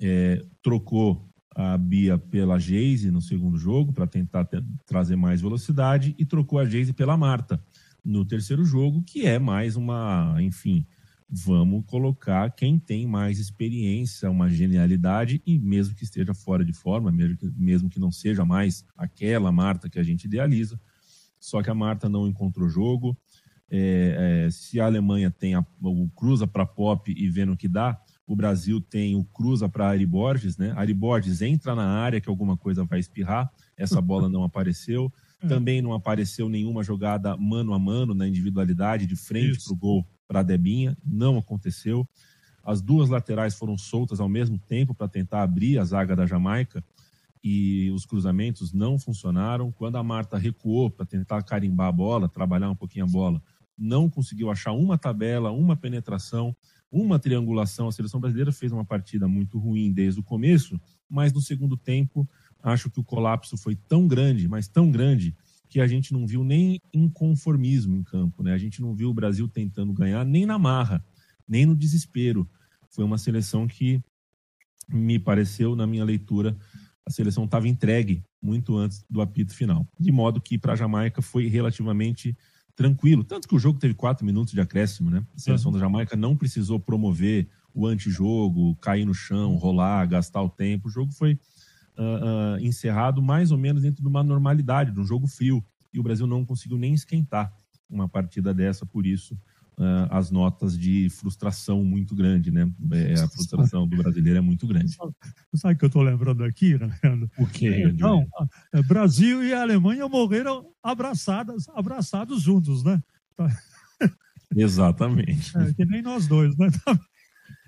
é, 0.00 0.42
trocou 0.62 1.28
a 1.54 1.76
Bia 1.76 2.16
pela 2.18 2.58
Geise 2.58 3.10
no 3.10 3.20
segundo 3.20 3.58
jogo 3.58 3.92
para 3.92 4.06
tentar 4.06 4.44
ter, 4.44 4.62
trazer 4.86 5.16
mais 5.16 5.40
velocidade 5.40 6.14
e 6.18 6.24
trocou 6.24 6.58
a 6.58 6.64
Geise 6.64 6.92
pela 6.92 7.16
Marta 7.16 7.60
no 8.04 8.24
terceiro 8.24 8.64
jogo, 8.64 9.02
que 9.02 9.26
é 9.26 9.38
mais 9.38 9.76
uma, 9.76 10.36
enfim, 10.40 10.86
vamos 11.30 11.84
colocar 11.86 12.50
quem 12.52 12.78
tem 12.78 13.06
mais 13.06 13.38
experiência, 13.38 14.30
uma 14.30 14.48
genialidade 14.48 15.42
e 15.44 15.58
mesmo 15.58 15.94
que 15.94 16.04
esteja 16.04 16.32
fora 16.32 16.64
de 16.64 16.72
forma, 16.72 17.12
mesmo 17.12 17.36
que, 17.36 17.52
mesmo 17.54 17.90
que 17.90 18.00
não 18.00 18.10
seja 18.10 18.44
mais 18.44 18.84
aquela 18.96 19.52
Marta 19.52 19.90
que 19.90 19.98
a 19.98 20.02
gente 20.02 20.24
idealiza, 20.24 20.80
só 21.38 21.62
que 21.62 21.68
a 21.68 21.74
Marta 21.74 22.08
não 22.08 22.26
encontrou 22.26 22.68
jogo. 22.68 23.16
É, 23.70 24.46
é, 24.46 24.50
se 24.50 24.80
a 24.80 24.86
Alemanha 24.86 25.30
tem 25.30 25.54
a, 25.54 25.64
o 25.82 26.08
cruza 26.16 26.46
para 26.46 26.64
pop 26.64 27.12
e 27.14 27.28
vendo 27.28 27.52
o 27.52 27.56
que 27.56 27.68
dá, 27.68 28.00
o 28.26 28.34
Brasil 28.34 28.80
tem 28.80 29.14
o 29.14 29.22
cruza 29.22 29.68
para 29.68 29.88
Ari 29.88 30.06
Borges, 30.06 30.56
né? 30.56 30.72
Ari 30.74 30.94
Borges 30.94 31.42
entra 31.42 31.74
na 31.74 31.86
área 31.86 32.20
que 32.20 32.30
alguma 32.30 32.56
coisa 32.56 32.84
vai 32.84 32.98
espirrar. 32.98 33.50
Essa 33.76 34.00
bola 34.00 34.28
não 34.28 34.42
apareceu. 34.42 35.12
É. 35.40 35.46
Também 35.46 35.80
não 35.80 35.92
apareceu 35.92 36.48
nenhuma 36.48 36.82
jogada 36.82 37.36
mano 37.36 37.72
a 37.72 37.78
mano 37.78 38.12
na 38.12 38.26
individualidade 38.26 39.06
de 39.06 39.14
frente 39.14 39.62
para 39.62 39.72
o 39.72 39.76
gol 39.76 40.04
para 40.28 40.40
a 40.40 40.42
Debinha. 40.42 40.96
Não 41.04 41.38
aconteceu. 41.38 42.06
As 42.62 42.80
duas 42.82 43.08
laterais 43.08 43.54
foram 43.54 43.76
soltas 43.76 44.20
ao 44.20 44.28
mesmo 44.28 44.58
tempo 44.58 44.94
para 44.94 45.08
tentar 45.08 45.42
abrir 45.42 45.78
a 45.78 45.84
zaga 45.84 46.14
da 46.14 46.26
Jamaica 46.26 46.84
e 47.42 47.90
os 47.92 48.04
cruzamentos 48.04 48.72
não 48.72 48.98
funcionaram. 48.98 49.72
Quando 49.72 49.96
a 49.96 50.02
Marta 50.02 50.36
recuou 50.36 50.90
para 50.90 51.06
tentar 51.06 51.42
carimbar 51.42 51.88
a 51.88 51.92
bola, 51.92 52.28
trabalhar 52.28 52.70
um 52.70 52.76
pouquinho 52.76 53.06
a 53.06 53.08
bola, 53.08 53.42
não 53.76 54.10
conseguiu 54.10 54.50
achar 54.50 54.72
uma 54.72 54.98
tabela, 54.98 55.50
uma 55.50 55.74
penetração 55.74 56.54
uma 56.90 57.18
triangulação. 57.18 57.88
A 57.88 57.92
seleção 57.92 58.20
brasileira 58.20 58.52
fez 58.52 58.72
uma 58.72 58.84
partida 58.84 59.28
muito 59.28 59.58
ruim 59.58 59.92
desde 59.92 60.20
o 60.20 60.22
começo, 60.22 60.80
mas 61.08 61.32
no 61.32 61.40
segundo 61.40 61.76
tempo 61.76 62.28
acho 62.62 62.90
que 62.90 63.00
o 63.00 63.04
colapso 63.04 63.56
foi 63.56 63.76
tão 63.76 64.08
grande, 64.08 64.48
mas 64.48 64.66
tão 64.66 64.90
grande, 64.90 65.36
que 65.68 65.80
a 65.80 65.86
gente 65.86 66.12
não 66.12 66.26
viu 66.26 66.42
nem 66.42 66.80
inconformismo 66.92 67.94
em 67.94 68.02
campo, 68.02 68.42
né? 68.42 68.52
A 68.52 68.58
gente 68.58 68.80
não 68.80 68.94
viu 68.94 69.10
o 69.10 69.14
Brasil 69.14 69.46
tentando 69.48 69.92
ganhar 69.92 70.24
nem 70.24 70.46
na 70.46 70.58
marra, 70.58 71.04
nem 71.46 71.66
no 71.66 71.76
desespero. 71.76 72.48
Foi 72.90 73.04
uma 73.04 73.18
seleção 73.18 73.66
que 73.66 74.02
me 74.88 75.18
pareceu, 75.18 75.76
na 75.76 75.86
minha 75.86 76.04
leitura, 76.04 76.56
a 77.04 77.10
seleção 77.10 77.44
estava 77.44 77.68
entregue 77.68 78.24
muito 78.40 78.76
antes 78.76 79.04
do 79.08 79.20
apito 79.20 79.54
final. 79.54 79.86
De 79.98 80.10
modo 80.10 80.40
que 80.40 80.58
para 80.58 80.72
a 80.72 80.76
Jamaica 80.76 81.20
foi 81.20 81.46
relativamente 81.46 82.36
tranquilo. 82.74 83.24
Tanto 83.24 83.48
que 83.48 83.54
o 83.54 83.58
jogo 83.58 83.78
teve 83.78 83.92
quatro 83.92 84.24
minutos 84.24 84.52
de 84.52 84.60
acréscimo, 84.60 85.10
né? 85.10 85.24
A 85.36 85.38
seleção 85.38 85.72
da 85.72 85.78
Jamaica 85.78 86.16
não 86.16 86.36
precisou 86.36 86.78
promover 86.78 87.48
o 87.74 87.86
antijogo, 87.86 88.76
cair 88.76 89.04
no 89.04 89.14
chão, 89.14 89.56
rolar, 89.56 90.06
gastar 90.06 90.42
o 90.42 90.48
tempo. 90.48 90.88
O 90.88 90.90
jogo 90.90 91.12
foi 91.12 91.38
uh, 91.98 92.56
uh, 92.56 92.64
encerrado 92.64 93.20
mais 93.20 93.50
ou 93.50 93.58
menos 93.58 93.82
dentro 93.82 94.02
de 94.02 94.08
uma 94.08 94.22
normalidade, 94.22 94.92
de 94.92 95.00
um 95.00 95.04
jogo 95.04 95.26
frio. 95.26 95.64
E 95.92 95.98
o 95.98 96.02
Brasil 96.02 96.26
não 96.26 96.44
conseguiu 96.44 96.78
nem 96.78 96.94
esquentar 96.94 97.52
uma 97.90 98.08
partida 98.08 98.54
dessa, 98.54 98.86
por 98.86 99.04
isso 99.04 99.38
uh, 99.78 100.08
as 100.10 100.30
notas 100.30 100.78
de 100.78 101.08
frustração 101.08 101.84
muito 101.84 102.14
grande, 102.14 102.50
né? 102.50 102.70
É, 102.92 103.14
a 103.14 103.28
frustração 103.28 103.86
do 103.86 103.96
brasileiro 103.96 104.38
é 104.38 104.42
muito 104.42 104.66
grande. 104.66 104.94
Sabe 105.54 105.74
o 105.74 105.78
que 105.78 105.84
eu 105.84 105.88
estou 105.88 106.02
lembrando 106.02 106.44
aqui, 106.44 106.76
Leandro? 106.76 107.30
O 107.38 107.46
quê? 107.46 107.84
Então, 107.86 108.26
é, 108.72 108.82
Brasil 108.82 109.42
e 109.44 109.54
Alemanha 109.54 110.08
morreram 110.08 110.66
abraçadas, 110.82 111.68
abraçados 111.70 112.42
juntos, 112.42 112.82
né? 112.82 113.00
Exatamente. 114.54 115.56
É, 115.56 115.72
que 115.72 115.84
nem 115.84 116.02
nós 116.02 116.26
dois, 116.26 116.56
né? 116.56 116.68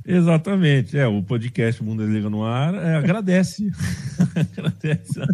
Exatamente. 0.04 0.98
É, 0.98 1.06
o 1.06 1.22
podcast 1.22 1.80
Bundesliga 1.82 2.30
no 2.30 2.44
ar 2.44 2.74
é, 2.74 2.96
agradece. 2.96 3.70
agradece 4.34 5.20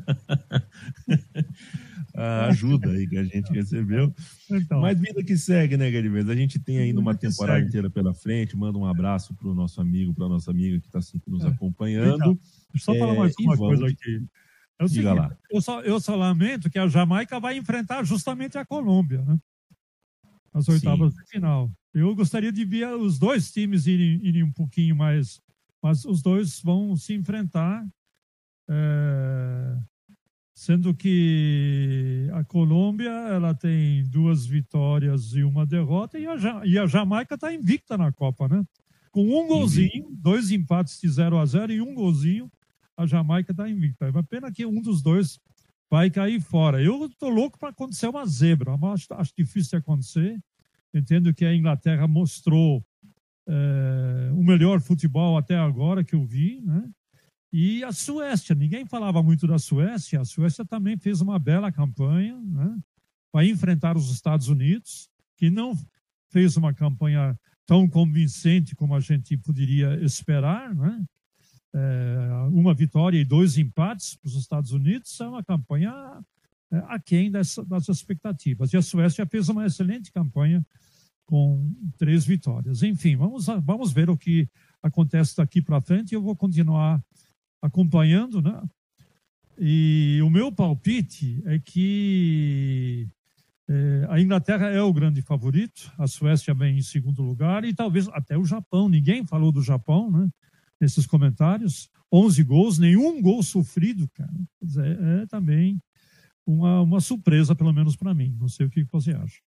a 2.14 2.46
ajuda 2.46 2.90
aí 2.90 3.06
que 3.06 3.18
a 3.18 3.24
gente 3.24 3.52
recebeu. 3.52 4.12
Então, 4.50 4.80
Mas 4.80 4.98
vida 4.98 5.22
que 5.22 5.36
segue, 5.36 5.76
né, 5.76 5.90
Garimes? 5.90 6.28
A 6.28 6.34
gente 6.34 6.58
tem 6.58 6.78
ainda 6.78 6.98
uma 6.98 7.14
temporada 7.14 7.60
inteira 7.60 7.90
pela 7.90 8.14
frente. 8.14 8.56
Manda 8.56 8.78
um 8.78 8.86
abraço 8.86 9.34
para 9.34 9.48
o 9.48 9.54
nosso 9.54 9.80
amigo, 9.80 10.14
para 10.14 10.26
a 10.26 10.28
nossa 10.28 10.50
amiga 10.50 10.80
que 10.80 10.86
está 10.86 11.00
nos 11.26 11.44
é. 11.44 11.48
acompanhando. 11.48 12.14
Então, 12.14 12.38
só 12.76 12.94
falar 12.94 13.14
mais 13.14 13.34
é, 13.38 13.42
uma 13.42 13.56
coisa 13.56 13.86
aqui. 13.86 14.24
É 14.78 14.84
o 14.84 14.88
seguinte, 14.88 15.14
lá. 15.14 15.36
Eu, 15.50 15.60
só, 15.60 15.80
eu 15.82 16.00
só 16.00 16.16
lamento 16.16 16.70
que 16.70 16.78
a 16.78 16.88
Jamaica 16.88 17.40
vai 17.40 17.56
enfrentar 17.56 18.04
justamente 18.04 18.58
a 18.58 18.64
Colômbia, 18.64 19.22
né? 19.22 19.38
Nas 20.52 20.68
oitavas 20.68 21.12
Sim. 21.12 21.20
de 21.20 21.30
final. 21.30 21.70
Eu 21.98 22.14
gostaria 22.14 22.52
de 22.52 22.62
ver 22.62 22.88
os 22.94 23.18
dois 23.18 23.50
times 23.50 23.86
irem, 23.86 24.20
irem 24.22 24.42
um 24.42 24.52
pouquinho 24.52 24.94
mais, 24.94 25.40
mas 25.82 26.04
os 26.04 26.20
dois 26.20 26.60
vão 26.60 26.94
se 26.94 27.14
enfrentar. 27.14 27.86
É, 28.68 29.78
sendo 30.54 30.94
que 30.94 32.28
a 32.34 32.44
Colômbia 32.44 33.08
ela 33.08 33.54
tem 33.54 34.04
duas 34.04 34.44
vitórias 34.44 35.32
e 35.32 35.42
uma 35.42 35.64
derrota 35.64 36.18
e 36.18 36.26
a, 36.26 36.36
e 36.66 36.78
a 36.78 36.86
Jamaica 36.86 37.34
está 37.34 37.54
invicta 37.54 37.96
na 37.96 38.12
Copa, 38.12 38.46
né? 38.46 38.62
Com 39.10 39.22
um 39.22 39.46
golzinho, 39.46 40.10
dois 40.10 40.50
empates 40.50 41.00
de 41.00 41.08
0 41.08 41.38
a 41.38 41.46
0 41.46 41.72
e 41.72 41.80
um 41.80 41.94
golzinho, 41.94 42.52
a 42.94 43.06
Jamaica 43.06 43.52
está 43.52 43.70
invicta. 43.70 44.04
É 44.04 44.10
uma 44.10 44.22
pena 44.22 44.52
que 44.52 44.66
um 44.66 44.82
dos 44.82 45.00
dois 45.00 45.40
vai 45.90 46.10
cair 46.10 46.42
fora. 46.42 46.82
Eu 46.82 47.06
estou 47.06 47.30
louco 47.30 47.58
para 47.58 47.70
acontecer 47.70 48.06
uma 48.06 48.26
zebra, 48.26 48.76
mas 48.76 49.00
acho, 49.00 49.14
acho, 49.14 49.32
difícil 49.34 49.70
de 49.70 49.76
acontecer. 49.76 50.38
Entendo 50.96 51.34
que 51.34 51.44
a 51.44 51.54
Inglaterra 51.54 52.06
mostrou 52.08 52.84
é, 53.46 54.30
o 54.32 54.42
melhor 54.42 54.80
futebol 54.80 55.36
até 55.36 55.56
agora 55.56 56.02
que 56.02 56.14
eu 56.14 56.24
vi, 56.24 56.60
né? 56.62 56.88
E 57.52 57.82
a 57.84 57.92
Suécia, 57.92 58.54
ninguém 58.54 58.84
falava 58.84 59.22
muito 59.22 59.46
da 59.46 59.58
Suécia, 59.58 60.20
a 60.20 60.24
Suécia 60.24 60.64
também 60.64 60.98
fez 60.98 61.20
uma 61.20 61.38
bela 61.38 61.70
campanha 61.70 62.38
né, 62.38 62.78
para 63.32 63.46
enfrentar 63.46 63.96
os 63.96 64.10
Estados 64.10 64.48
Unidos, 64.48 65.08
que 65.36 65.48
não 65.48 65.74
fez 66.28 66.56
uma 66.56 66.74
campanha 66.74 67.38
tão 67.64 67.88
convincente 67.88 68.74
como 68.74 68.94
a 68.94 69.00
gente 69.00 69.36
poderia 69.38 69.94
esperar. 70.04 70.74
Né? 70.74 71.04
É, 71.74 72.28
uma 72.50 72.74
vitória 72.74 73.18
e 73.18 73.24
dois 73.24 73.56
empates 73.56 74.16
para 74.16 74.28
os 74.28 74.34
Estados 74.34 74.72
Unidos 74.72 75.18
é 75.20 75.26
uma 75.26 75.42
campanha 75.42 75.92
é, 76.70 76.78
aquém 76.88 77.30
das, 77.30 77.56
das 77.66 77.88
expectativas. 77.88 78.72
E 78.72 78.76
a 78.76 78.82
Suécia 78.82 79.24
fez 79.24 79.48
uma 79.48 79.64
excelente 79.66 80.12
campanha 80.12 80.62
com 81.26 81.74
três 81.98 82.24
vitórias. 82.24 82.82
Enfim, 82.82 83.16
vamos, 83.16 83.46
vamos 83.62 83.92
ver 83.92 84.08
o 84.08 84.16
que 84.16 84.48
acontece 84.82 85.36
daqui 85.36 85.60
para 85.60 85.80
frente. 85.80 86.14
Eu 86.14 86.22
vou 86.22 86.36
continuar 86.36 87.02
acompanhando, 87.60 88.40
né? 88.40 88.62
E 89.58 90.20
o 90.22 90.30
meu 90.30 90.52
palpite 90.52 91.42
é 91.46 91.58
que 91.58 93.08
é, 93.68 94.06
a 94.08 94.20
Inglaterra 94.20 94.68
é 94.68 94.80
o 94.80 94.92
grande 94.92 95.20
favorito, 95.22 95.92
a 95.98 96.06
Suécia 96.06 96.54
vem 96.54 96.78
em 96.78 96.82
segundo 96.82 97.22
lugar 97.22 97.64
e 97.64 97.74
talvez 97.74 98.06
até 98.08 98.38
o 98.38 98.44
Japão. 98.44 98.88
Ninguém 98.88 99.26
falou 99.26 99.50
do 99.50 99.62
Japão, 99.62 100.10
né? 100.10 100.28
Nesses 100.80 101.06
comentários. 101.06 101.90
11 102.12 102.44
gols, 102.44 102.78
nenhum 102.78 103.20
gol 103.20 103.42
sofrido, 103.42 104.08
cara. 104.14 104.32
É, 104.62 105.22
é 105.22 105.26
também 105.26 105.80
uma, 106.46 106.82
uma 106.82 107.00
surpresa, 107.00 107.54
pelo 107.54 107.72
menos 107.72 107.96
para 107.96 108.14
mim. 108.14 108.36
Não 108.38 108.48
sei 108.48 108.66
o 108.66 108.70
que 108.70 108.84
você 108.84 109.12
acha. 109.12 109.40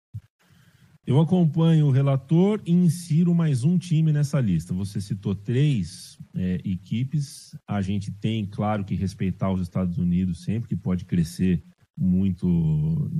Eu 1.08 1.18
acompanho 1.18 1.86
o 1.86 1.90
relator 1.90 2.60
e 2.66 2.70
insiro 2.70 3.34
mais 3.34 3.64
um 3.64 3.78
time 3.78 4.12
nessa 4.12 4.38
lista. 4.42 4.74
Você 4.74 5.00
citou 5.00 5.34
três 5.34 6.18
é, 6.34 6.60
equipes. 6.62 7.56
A 7.66 7.80
gente 7.80 8.10
tem, 8.10 8.44
claro, 8.44 8.84
que 8.84 8.94
respeitar 8.94 9.50
os 9.50 9.62
Estados 9.62 9.96
Unidos 9.96 10.44
sempre, 10.44 10.68
que 10.68 10.76
pode 10.76 11.06
crescer 11.06 11.64
muito 11.96 13.10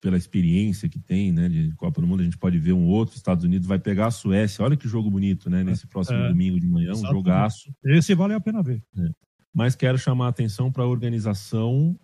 pela 0.00 0.16
experiência 0.16 0.88
que 0.88 1.00
tem, 1.00 1.32
né, 1.32 1.48
de 1.48 1.72
Copa 1.74 2.00
do 2.00 2.06
Mundo, 2.06 2.20
a 2.20 2.24
gente 2.24 2.38
pode 2.38 2.60
ver 2.60 2.74
um 2.74 2.86
outro, 2.86 3.16
Estados 3.16 3.44
Unidos 3.44 3.66
vai 3.66 3.80
pegar 3.80 4.06
a 4.06 4.12
Suécia, 4.12 4.64
olha 4.64 4.76
que 4.76 4.86
jogo 4.86 5.10
bonito, 5.10 5.50
né, 5.50 5.64
nesse 5.64 5.84
próximo 5.88 6.18
é, 6.18 6.28
domingo 6.28 6.60
de 6.60 6.68
manhã, 6.68 6.92
um 6.92 7.10
jogaço. 7.10 7.74
Esse 7.86 8.14
vale 8.14 8.34
a 8.34 8.40
pena 8.40 8.62
ver. 8.62 8.84
É. 8.96 9.08
Mas 9.52 9.74
quero 9.74 9.98
chamar 9.98 10.26
a 10.26 10.28
atenção 10.28 10.70
para 10.70 10.84
a 10.84 10.86
organização 10.86 11.98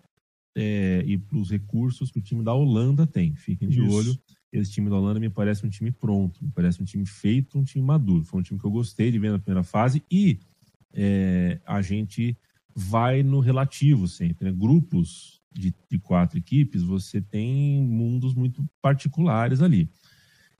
é, 0.53 1.01
e 1.07 1.17
para 1.17 1.37
os 1.37 1.49
recursos 1.49 2.11
que 2.11 2.19
o 2.19 2.21
time 2.21 2.43
da 2.43 2.53
Holanda 2.53 3.07
tem. 3.07 3.33
Fiquem 3.35 3.69
de 3.69 3.79
Isso. 3.79 3.95
olho. 3.95 4.19
Esse 4.53 4.71
time 4.71 4.87
da 4.87 4.95
Holanda 4.95 5.19
me 5.19 5.31
parece 5.31 5.65
um 5.65 5.69
time 5.69 5.91
pronto, 5.91 6.43
me 6.43 6.51
parece 6.51 6.79
um 6.79 6.85
time 6.85 7.07
feito, 7.07 7.57
um 7.57 7.63
time 7.63 7.83
maduro. 7.83 8.23
Foi 8.23 8.39
um 8.39 8.43
time 8.43 8.59
que 8.59 8.65
eu 8.65 8.69
gostei 8.71 9.11
de 9.11 9.17
ver 9.17 9.31
na 9.31 9.39
primeira 9.39 9.63
fase 9.63 10.03
e 10.11 10.39
é, 10.93 11.59
a 11.65 11.81
gente 11.81 12.37
vai 12.75 13.23
no 13.23 13.39
relativo 13.39 14.07
sempre. 14.07 14.45
Né? 14.45 14.55
Grupos 14.55 15.41
de, 15.51 15.73
de 15.89 15.97
quatro 15.97 16.37
equipes, 16.37 16.83
você 16.83 17.19
tem 17.19 17.81
mundos 17.81 18.35
muito 18.35 18.63
particulares 18.79 19.59
ali. 19.59 19.89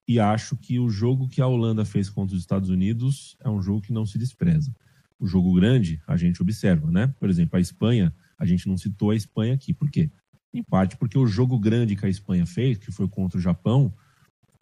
E 0.07 0.19
acho 0.19 0.57
que 0.57 0.79
o 0.79 0.89
jogo 0.89 1.29
que 1.29 1.39
a 1.39 1.47
Holanda 1.47 1.85
fez 1.85 2.09
contra 2.09 2.35
os 2.35 2.41
Estados 2.41 2.69
Unidos 2.69 3.37
é 3.41 3.49
um 3.49 3.61
jogo 3.61 3.81
que 3.81 3.93
não 3.93 4.07
se 4.07 4.17
despreza. 4.17 4.75
O 5.19 5.27
jogo 5.27 5.53
grande 5.53 6.01
a 6.07 6.17
gente 6.17 6.41
observa, 6.41 6.91
né? 6.91 7.13
Por 7.19 7.29
exemplo, 7.29 7.57
a 7.57 7.61
Espanha, 7.61 8.13
a 8.37 8.45
gente 8.45 8.67
não 8.67 8.75
citou 8.75 9.11
a 9.11 9.15
Espanha 9.15 9.53
aqui. 9.53 9.71
Por 9.71 9.89
quê? 9.89 10.11
Em 10.53 10.63
parte 10.63 10.95
porque 10.97 11.17
o 11.17 11.25
jogo 11.25 11.57
grande 11.57 11.95
que 11.95 12.05
a 12.05 12.09
Espanha 12.09 12.45
fez, 12.45 12.77
que 12.77 12.91
foi 12.91 13.07
contra 13.07 13.37
o 13.37 13.41
Japão, 13.41 13.93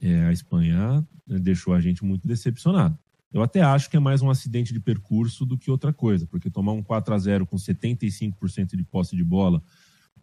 é, 0.02 0.26
a 0.26 0.32
Espanha 0.32 1.06
né, 1.28 1.40
deixou 1.40 1.74
a 1.74 1.82
gente 1.82 2.04
muito 2.04 2.28
decepcionado. 2.28 2.98
Eu 3.34 3.42
até 3.42 3.62
acho 3.62 3.90
que 3.90 3.96
é 3.96 4.00
mais 4.00 4.22
um 4.22 4.30
acidente 4.30 4.74
de 4.74 4.80
percurso 4.80 5.46
do 5.46 5.58
que 5.58 5.72
outra 5.72 5.94
coisa, 5.94 6.26
porque 6.28 6.50
tomar 6.50 6.74
um 6.74 6.84
4 6.84 7.14
a 7.14 7.18
0 7.18 7.46
com 7.46 7.56
75% 7.56 8.76
de 8.76 8.84
posse 8.84 9.16
de 9.16 9.24
bola 9.24 9.62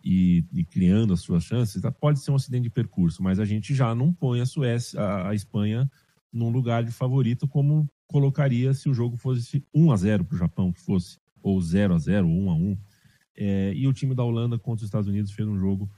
e, 0.05 0.45
e, 0.53 0.65
criando 0.65 1.13
as 1.13 1.21
suas 1.21 1.45
chances, 1.45 1.81
tá, 1.81 1.91
pode 1.91 2.21
ser 2.21 2.31
um 2.31 2.37
acidente 2.37 2.65
de 2.65 2.71
percurso, 2.71 3.23
mas 3.23 3.41
a 3.41 3.45
gente 3.45 3.75
já 3.75 3.95
não 3.95 4.13
põe 4.13 4.41
a 4.41 4.47
Suécia, 4.47 5.01
a, 5.01 5.31
a 5.31 5.35
Espanha 5.35 5.91
num 6.33 6.51
lugar 6.51 6.85
de 6.85 6.93
favorito 6.93 7.49
como 7.49 7.89
colocaria 8.07 8.75
se 8.75 8.89
o 8.89 8.95
jogo 8.95 9.17
fosse 9.17 9.65
1 9.75 9.91
a 9.91 9.97
0 9.97 10.25
para 10.25 10.35
o 10.35 10.39
Japão, 10.39 10.73
que 10.73 10.81
fosse, 10.81 11.19
ou 11.43 11.61
0 11.61 11.95
a 11.95 11.99
0 11.99 12.27
1 12.27 12.51
a 12.51 12.55
1 12.55 12.79
é, 13.39 13.73
e 13.73 13.87
o 13.87 13.93
time 13.93 14.17
da 14.17 14.25
Holanda 14.25 14.59
contra 14.59 14.83
os 14.83 14.89
Estados 14.89 15.09
Unidos 15.09 15.31
fez 15.31 15.47
um 15.47 15.57
jogo 15.57 15.89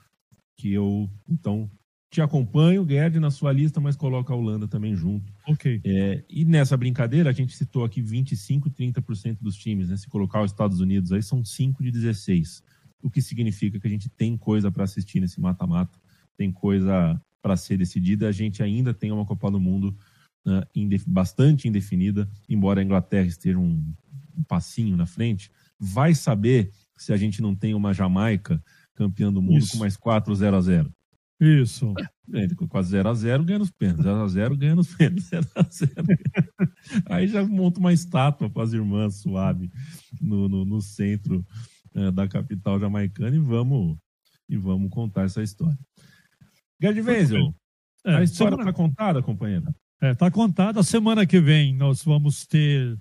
que 0.59 0.71
eu, 0.71 1.11
então, 1.27 1.71
te 2.11 2.21
acompanho, 2.21 2.87
Gerd, 2.87 3.19
na 3.19 3.31
sua 3.31 3.51
lista, 3.51 3.81
mas 3.81 3.97
coloca 3.97 4.33
a 4.33 4.37
Holanda 4.37 4.69
também 4.69 4.95
junto. 4.95 5.33
Ok. 5.49 5.81
É, 5.83 6.23
e 6.29 6.45
nessa 6.45 6.77
brincadeira, 6.77 7.31
a 7.31 7.33
gente 7.33 7.57
citou 7.57 7.83
aqui 7.83 8.03
25, 8.03 8.69
30% 8.69 9.39
dos 9.41 9.57
times, 9.57 9.89
né? 9.89 9.97
Se 9.97 10.07
colocar 10.07 10.43
os 10.43 10.51
Estados 10.51 10.81
Unidos 10.81 11.13
aí, 11.13 11.23
são 11.23 11.43
5 11.43 11.83
de 11.83 11.91
16. 11.91 12.63
O 13.03 13.09
que 13.09 13.23
significa 13.23 13.81
que 13.81 13.87
a 13.87 13.91
gente 13.91 14.11
tem 14.11 14.37
coisa 14.37 14.71
para 14.71 14.85
assistir 14.85 15.19
nesse 15.19 15.41
mata-mata, 15.41 15.99
tem 16.37 16.53
coisa 16.53 17.19
para 17.41 17.57
ser 17.57 17.79
decidida. 17.79 18.29
A 18.29 18.33
gente 18.33 18.63
ainda 18.63 18.93
tem 18.93 19.11
uma 19.11 19.25
Copa 19.25 19.51
do 19.51 19.59
Mundo 19.59 19.97
né, 20.45 20.63
indef 20.75 21.09
bastante 21.09 21.69
indefinida, 21.69 22.29
embora 22.49 22.81
a 22.81 22.85
Inglaterra 22.85 23.27
esteja 23.27 23.59
um, 23.59 23.83
um 24.37 24.43
passinho 24.43 24.95
na 24.95 25.07
frente. 25.07 25.51
Vai 25.79 26.15
saber 26.15 26.71
se 27.01 27.15
a 27.15 27.17
gente 27.17 27.41
não 27.41 27.57
tem 27.57 27.75
uma 27.75 27.95
Jamaica 27.95 28.63
campeã 28.95 29.33
do 29.33 29.41
mundo 29.41 29.59
Isso. 29.59 29.73
com 29.73 29.79
mais 29.79 29.97
4 29.97 30.35
0 30.35 30.57
a 30.57 30.61
0 30.61 30.95
Isso. 31.41 31.95
É, 32.35 32.47
quase 32.69 32.91
0 32.91 33.09
a 33.09 33.15
0 33.15 33.45
ganha 33.45 33.59
nos 33.59 33.71
pênaltis. 33.71 34.05
0 34.05 34.23
a 34.23 34.29
0 34.29 34.57
ganha 34.57 34.75
nos 34.77 34.93
pênaltis. 34.95 35.25
0 35.25 35.47
a 35.55 35.63
0 35.63 35.93
Aí 37.07 37.27
já 37.27 37.43
monta 37.43 37.81
uma 37.81 37.93
estátua 37.93 38.51
para 38.51 38.63
as 38.63 38.75
irmãs 38.75 39.17
suave 39.17 39.71
no, 40.21 40.47
no, 40.47 40.65
no 40.67 40.83
centro 40.83 41.45
é, 41.95 42.11
da 42.11 42.29
capital 42.29 42.79
jamaicana 42.79 43.35
e 43.35 43.39
vamos, 43.39 43.97
e 44.47 44.59
vamos 44.59 44.91
contar 44.91 45.25
essa 45.25 45.43
história. 45.43 45.79
Gerd 46.81 47.01
Wenzel, 47.01 47.55
é, 48.05 48.17
a 48.17 48.23
história 48.23 48.57
está 48.57 48.73
contada, 48.75 49.23
companheiro? 49.23 49.75
Está 50.03 50.27
é, 50.27 50.31
contada. 50.31 50.83
Semana 50.83 51.27
que 51.27 51.41
vem 51.41 51.75
nós 51.75 52.05
vamos 52.05 52.47
ter 52.47 52.99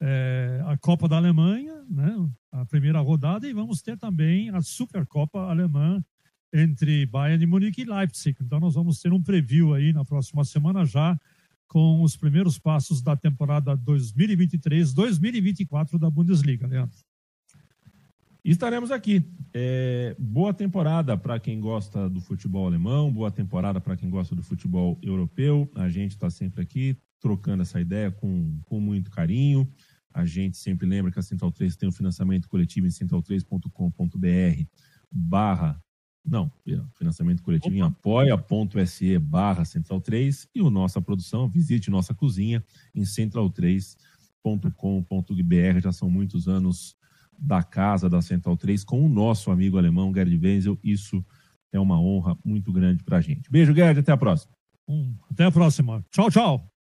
é, 0.00 0.62
a 0.66 0.76
Copa 0.76 1.08
da 1.08 1.16
Alemanha, 1.16 1.82
né, 1.88 2.14
a 2.52 2.64
primeira 2.64 3.00
rodada, 3.00 3.48
e 3.48 3.52
vamos 3.52 3.82
ter 3.82 3.96
também 3.96 4.50
a 4.50 4.60
Supercopa 4.60 5.40
Alemã 5.40 6.02
entre 6.52 7.06
Bayern 7.06 7.38
de 7.38 7.46
Munique 7.46 7.82
e 7.82 7.84
Leipzig. 7.84 8.36
Então 8.40 8.60
nós 8.60 8.74
vamos 8.74 9.00
ter 9.00 9.12
um 9.12 9.22
preview 9.22 9.74
aí 9.74 9.92
na 9.92 10.04
próxima 10.04 10.44
semana 10.44 10.84
já 10.84 11.18
com 11.66 12.02
os 12.02 12.16
primeiros 12.16 12.58
passos 12.58 13.02
da 13.02 13.16
temporada 13.16 13.76
2023-2024 13.76 15.98
da 15.98 16.08
Bundesliga, 16.08 16.66
Leandro. 16.66 16.96
Estaremos 18.44 18.92
aqui. 18.92 19.28
É, 19.52 20.14
boa 20.16 20.54
temporada 20.54 21.18
para 21.18 21.40
quem 21.40 21.58
gosta 21.58 22.08
do 22.08 22.20
futebol 22.20 22.64
alemão, 22.64 23.12
boa 23.12 23.28
temporada 23.30 23.80
para 23.80 23.96
quem 23.96 24.08
gosta 24.08 24.36
do 24.36 24.42
futebol 24.42 24.96
europeu. 25.02 25.68
A 25.74 25.88
gente 25.88 26.12
está 26.12 26.30
sempre 26.30 26.62
aqui 26.62 26.96
trocando 27.20 27.62
essa 27.62 27.80
ideia 27.80 28.12
com, 28.12 28.60
com 28.66 28.78
muito 28.78 29.10
carinho. 29.10 29.68
A 30.16 30.24
gente 30.24 30.56
sempre 30.56 30.86
lembra 30.86 31.12
que 31.12 31.18
a 31.18 31.22
Central 31.22 31.52
3 31.52 31.76
tem 31.76 31.86
um 31.86 31.92
financiamento 31.92 32.48
coletivo 32.48 32.86
em 32.86 32.90
central3.com.br 32.90 34.64
barra 35.12 35.78
não, 36.24 36.50
financiamento 36.96 37.42
coletivo 37.42 37.76
em 37.76 37.82
apoia.se 37.82 39.18
barra 39.18 39.64
Central 39.64 40.00
3 40.00 40.48
e 40.54 40.60
o 40.60 40.70
nossa 40.70 41.00
produção, 41.00 41.48
visite 41.48 41.88
nossa 41.88 42.12
cozinha 42.14 42.64
em 42.92 43.02
central3.com.br. 43.02 45.80
Já 45.80 45.92
são 45.92 46.10
muitos 46.10 46.48
anos 46.48 46.96
da 47.38 47.62
casa 47.62 48.10
da 48.10 48.20
Central 48.20 48.56
3 48.56 48.82
com 48.82 49.04
o 49.04 49.08
nosso 49.08 49.52
amigo 49.52 49.78
alemão 49.78 50.12
Gerd 50.12 50.36
Wenzel. 50.36 50.76
Isso 50.82 51.24
é 51.70 51.78
uma 51.78 52.00
honra 52.00 52.36
muito 52.44 52.72
grande 52.72 53.04
para 53.04 53.18
a 53.18 53.20
gente. 53.20 53.48
Beijo, 53.48 53.72
Gerd, 53.72 54.00
até 54.00 54.10
a 54.10 54.16
próxima. 54.16 54.52
Até 55.30 55.44
a 55.44 55.52
próxima. 55.52 56.04
Tchau, 56.10 56.28
tchau. 56.30 56.75